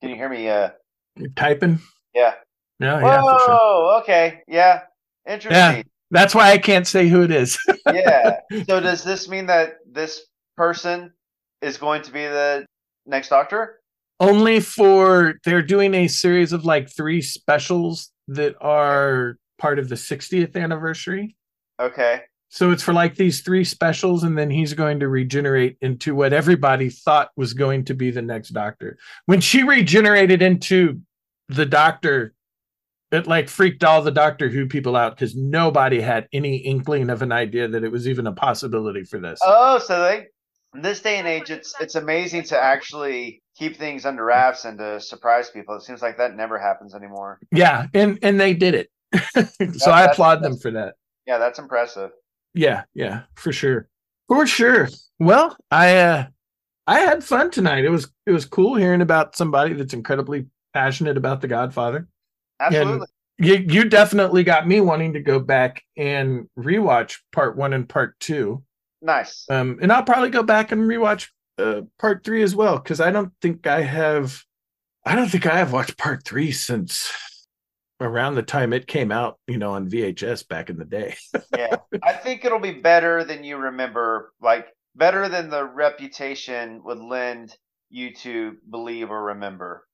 [0.00, 0.48] Can you hear me?
[0.48, 0.70] Uh,
[1.16, 1.80] You're typing.
[2.14, 2.34] yeah.
[2.80, 3.06] No, Whoa.
[3.06, 4.00] yeah, sure.
[4.00, 4.42] Okay.
[4.48, 4.80] Yeah.
[5.28, 5.52] Interesting.
[5.76, 5.82] Yeah.
[6.10, 7.56] That's why I can't say who it is.
[7.92, 8.40] yeah.
[8.66, 10.26] So does this mean that this
[10.56, 11.12] person
[11.60, 12.66] is going to be the
[13.06, 13.80] next Doctor?
[14.22, 19.96] Only for they're doing a series of like three specials that are part of the
[19.96, 21.36] 60th anniversary.
[21.80, 22.22] Okay.
[22.48, 26.32] So it's for like these three specials, and then he's going to regenerate into what
[26.32, 28.96] everybody thought was going to be the next doctor.
[29.26, 31.00] When she regenerated into
[31.48, 32.34] the doctor,
[33.10, 37.22] it like freaked all the Doctor Who people out because nobody had any inkling of
[37.22, 39.40] an idea that it was even a possibility for this.
[39.42, 40.26] Oh, so they
[40.74, 44.78] in this day and age, it's it's amazing to actually keep things under wraps and
[44.78, 45.74] to surprise people.
[45.76, 47.38] It seems like that never happens anymore.
[47.52, 48.90] Yeah, and and they did it.
[49.14, 50.94] so That- I that's- applaud them for that.
[51.26, 52.10] Yeah, that's impressive.
[52.54, 53.88] Yeah, yeah, for sure.
[54.28, 54.88] For sure.
[55.18, 56.26] Well, I uh
[56.86, 57.84] I had fun tonight.
[57.84, 62.08] It was it was cool hearing about somebody that's incredibly passionate about The Godfather.
[62.60, 63.06] Absolutely.
[63.38, 68.18] You you definitely got me wanting to go back and rewatch part 1 and part
[68.20, 68.62] 2.
[69.02, 69.44] Nice.
[69.50, 71.28] Um and I'll probably go back and rewatch
[71.58, 74.42] uh, part 3 as well cuz I don't think I have
[75.04, 77.12] I don't think I have watched part 3 since
[78.00, 81.14] around the time it came out, you know, on VHS back in the day.
[81.56, 81.76] Yeah.
[82.02, 87.54] I think it'll be better than you remember, like better than the reputation would lend
[87.90, 89.86] you to believe or remember.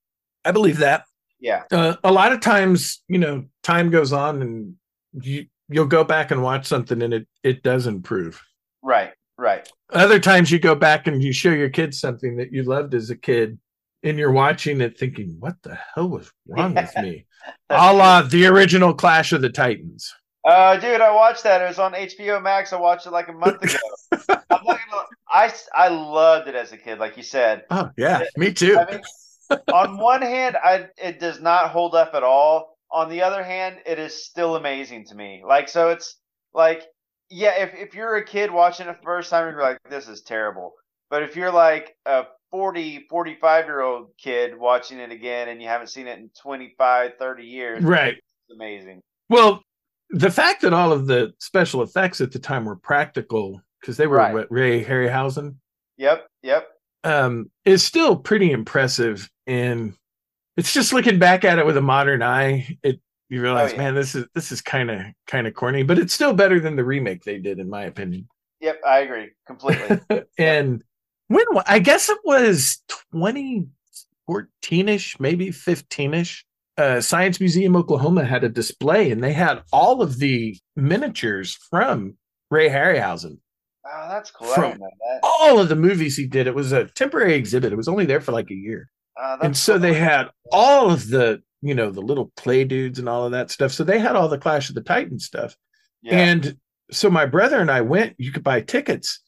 [0.44, 1.04] I believe that.
[1.40, 1.64] Yeah.
[1.72, 4.74] uh, a lot of times, you know, time goes on and
[5.20, 8.40] you you'll go back and watch something and it it does improve.
[8.82, 9.12] Right.
[9.36, 9.70] Right.
[9.90, 13.10] Other times you go back and you show your kids something that you loved as
[13.10, 13.58] a kid
[14.02, 17.24] and you're watching it thinking, what the hell was wrong with me?
[17.70, 20.14] A la the original Clash of the Titans.
[20.44, 21.62] Uh, dude, I watched that.
[21.62, 22.72] It was on HBO Max.
[22.72, 23.78] I watched it like a month ago.
[24.50, 27.64] I'm not gonna, I I loved it as a kid, like you said.
[27.70, 28.78] Oh yeah, me too.
[28.78, 32.76] I mean, on one hand, I it does not hold up at all.
[32.90, 35.42] On the other hand, it is still amazing to me.
[35.46, 36.16] Like so, it's
[36.54, 36.82] like
[37.30, 40.22] yeah, if if you're a kid watching it the first time, you're like, this is
[40.22, 40.72] terrible.
[41.10, 45.68] But if you're like a 40, 45 year old kid watching it again and you
[45.68, 48.14] haven't seen it in 25, 30 years, right.
[48.14, 49.00] it's amazing.
[49.28, 49.62] Well,
[50.10, 54.06] the fact that all of the special effects at the time were practical because they
[54.06, 54.32] were Right.
[54.34, 55.56] what, Ray Harryhausen
[55.98, 56.68] Yep, yep.
[57.04, 59.28] um, is still pretty impressive.
[59.46, 59.94] And
[60.56, 63.78] it's just looking back at it with a modern eye, it you realize, yeah.
[63.78, 66.76] man, this is this is kind of kind of corny, but it's still better than
[66.76, 68.28] the remake they did, in my opinion.
[68.60, 70.00] Yep, I agree completely.
[70.38, 70.82] and
[71.28, 76.42] when I guess it was 2014ish, maybe 15ish.
[76.76, 82.16] Uh, Science Museum Oklahoma had a display, and they had all of the miniatures from
[82.50, 83.38] Ray Harryhausen
[83.92, 84.48] oh, that's cool.
[84.48, 85.20] From- that.
[85.22, 86.46] all of the movies he did.
[86.46, 87.72] It was a temporary exhibit.
[87.72, 88.90] It was only there for like a year.
[89.20, 89.80] Uh, and so cool.
[89.80, 93.50] they had all of the, you know, the little play dudes and all of that
[93.50, 93.72] stuff.
[93.72, 95.56] So they had all the Clash of the Titans stuff.
[96.02, 96.18] yeah.
[96.18, 96.56] And
[96.90, 99.20] so my brother and I went, you could buy tickets.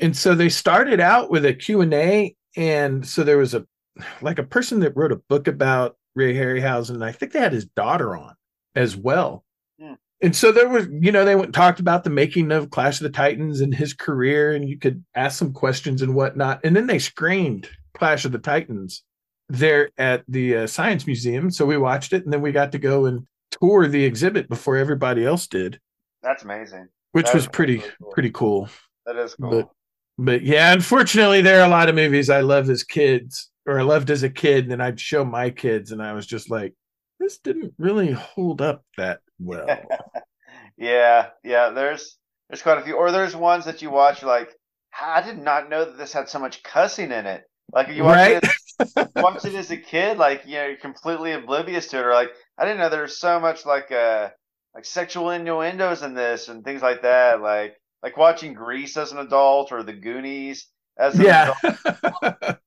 [0.00, 3.66] And so they started out with a Q&A and so there was a
[4.20, 7.52] like a person that wrote a book about Ray Harryhausen and I think they had
[7.52, 8.34] his daughter on
[8.74, 9.44] as well.
[9.80, 9.94] Hmm.
[10.22, 13.00] And so there was, you know, they went and talked about the making of Clash
[13.00, 16.60] of the Titans and his career and you could ask some questions and whatnot.
[16.64, 19.02] And then they screened Clash of the Titans
[19.48, 21.50] there at the uh, Science Museum.
[21.50, 23.26] So we watched it and then we got to go and
[23.60, 25.80] tour the exhibit before everybody else did
[26.22, 26.88] that's amazing.
[27.12, 28.10] which That was pretty really cool.
[28.12, 28.68] pretty cool.
[29.06, 29.50] That is cool.
[29.50, 29.70] But
[30.18, 33.82] but yeah, unfortunately, there are a lot of movies I loved as kids or I
[33.82, 36.74] loved as a kid, and then I'd show my kids, and I was just like,
[37.20, 39.66] this didn't really hold up that well.
[40.76, 41.70] yeah, yeah.
[41.70, 42.16] There's
[42.48, 44.54] there's quite a few, or there's ones that you watch like,
[45.00, 47.44] I did not know that this had so much cussing in it.
[47.72, 48.36] Like you watch Right?
[48.42, 48.50] it,
[49.16, 52.30] watch it as a kid, like you know, you're completely oblivious to it, or like
[52.58, 54.30] I didn't know there was so much like uh
[54.74, 57.40] like sexual innuendos in this and things like that.
[57.40, 60.68] Like like watching Grease as an adult or The Goonies
[60.98, 61.54] as an yeah.
[61.62, 61.78] adult.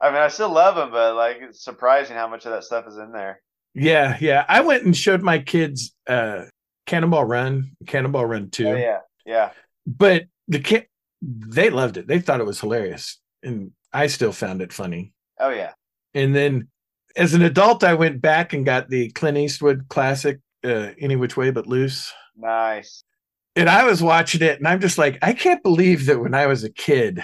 [0.00, 2.86] I mean, I still love them, but like it's surprising how much of that stuff
[2.86, 3.40] is in there.
[3.74, 4.44] yeah, yeah.
[4.48, 6.44] I went and showed my kids uh
[6.86, 8.68] Cannonball Run, Cannonball Run 2.
[8.68, 9.50] Oh yeah, yeah.
[9.86, 10.86] But the kid
[11.22, 12.06] they loved it.
[12.06, 13.18] They thought it was hilarious.
[13.42, 15.12] And I still found it funny.
[15.40, 15.72] Oh yeah.
[16.14, 16.68] And then
[17.16, 21.36] as an adult, I went back and got the Clint Eastwood classic, uh, Any Which
[21.36, 22.12] Way But Loose.
[22.36, 23.04] Nice.
[23.56, 26.46] And I was watching it and I'm just like, I can't believe that when I
[26.46, 27.22] was a kid,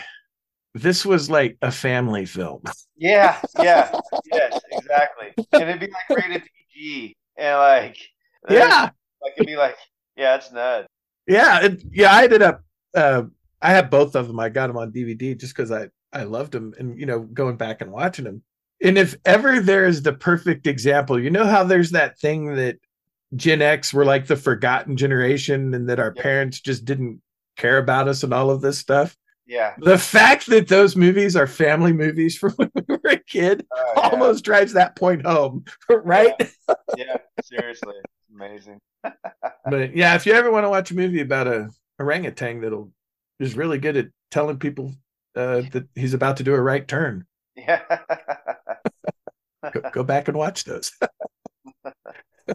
[0.75, 2.63] this was like a family film.
[2.97, 3.91] Yeah, yeah,
[4.33, 5.35] yes, exactly.
[5.53, 7.99] And it'd be like rated PG and like
[8.49, 8.91] yeah,
[9.21, 9.75] like it'd be like
[10.17, 10.87] yeah, it's nuts.
[11.27, 12.15] Yeah, it, yeah.
[12.15, 12.63] I ended up.
[12.95, 13.25] Uh,
[13.61, 14.39] I have both of them.
[14.39, 17.57] I got them on DVD just because I I loved them, and you know, going
[17.57, 18.43] back and watching them.
[18.83, 22.79] And if ever there's the perfect example, you know how there's that thing that
[23.35, 27.21] Gen X were like the forgotten generation, and that our parents just didn't
[27.57, 29.17] care about us and all of this stuff.
[29.47, 29.75] Yeah.
[29.79, 33.93] The fact that those movies are family movies from when we were a kid oh,
[33.97, 34.03] yeah.
[34.09, 36.33] almost drives that point home, right?
[36.39, 37.95] Yeah, yeah seriously.
[37.97, 38.81] It's amazing.
[39.03, 42.91] but yeah, if you ever want to watch a movie about a orangutan that'll
[43.39, 44.95] is really good at telling people
[45.37, 47.27] uh, that he's about to do a right turn.
[47.57, 47.83] Yeah.
[49.73, 50.93] go, go back and watch those.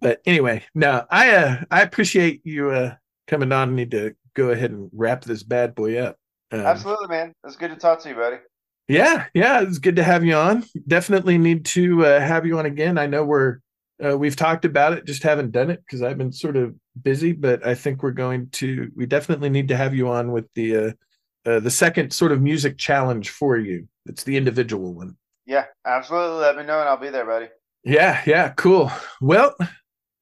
[0.00, 2.94] but anyway, no, I uh, I appreciate you uh,
[3.26, 3.70] coming on.
[3.70, 6.16] I need to go ahead and wrap this bad boy up.
[6.52, 7.32] Um, Absolutely, man.
[7.44, 8.36] It's good to talk to you, buddy.
[8.88, 10.64] Yeah, yeah, it's good to have you on.
[10.86, 12.98] Definitely need to uh, have you on again.
[12.98, 13.58] I know we're
[14.04, 17.32] uh, we've talked about it, just haven't done it because I've been sort of busy.
[17.32, 18.90] But I think we're going to.
[18.94, 20.92] We definitely need to have you on with the uh,
[21.46, 23.88] uh, the second sort of music challenge for you.
[24.06, 25.16] It's the individual one.
[25.46, 26.38] Yeah, absolutely.
[26.38, 27.48] Let me know, and I'll be there, buddy.
[27.84, 28.90] Yeah, yeah, cool.
[29.20, 29.54] Well,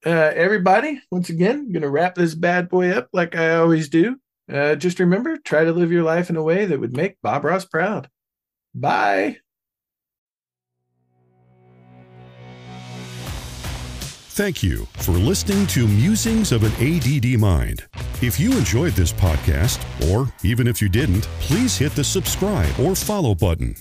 [0.05, 4.17] uh, everybody, once again, I'm gonna wrap this bad boy up like I always do.
[4.53, 7.45] Uh, just remember, try to live your life in a way that would make Bob
[7.45, 8.09] Ross proud.
[8.75, 9.39] Bye.
[14.35, 17.85] Thank you for listening to Musings of an ADD Mind.
[18.23, 19.79] If you enjoyed this podcast,
[20.11, 23.75] or even if you didn't, please hit the subscribe or follow button.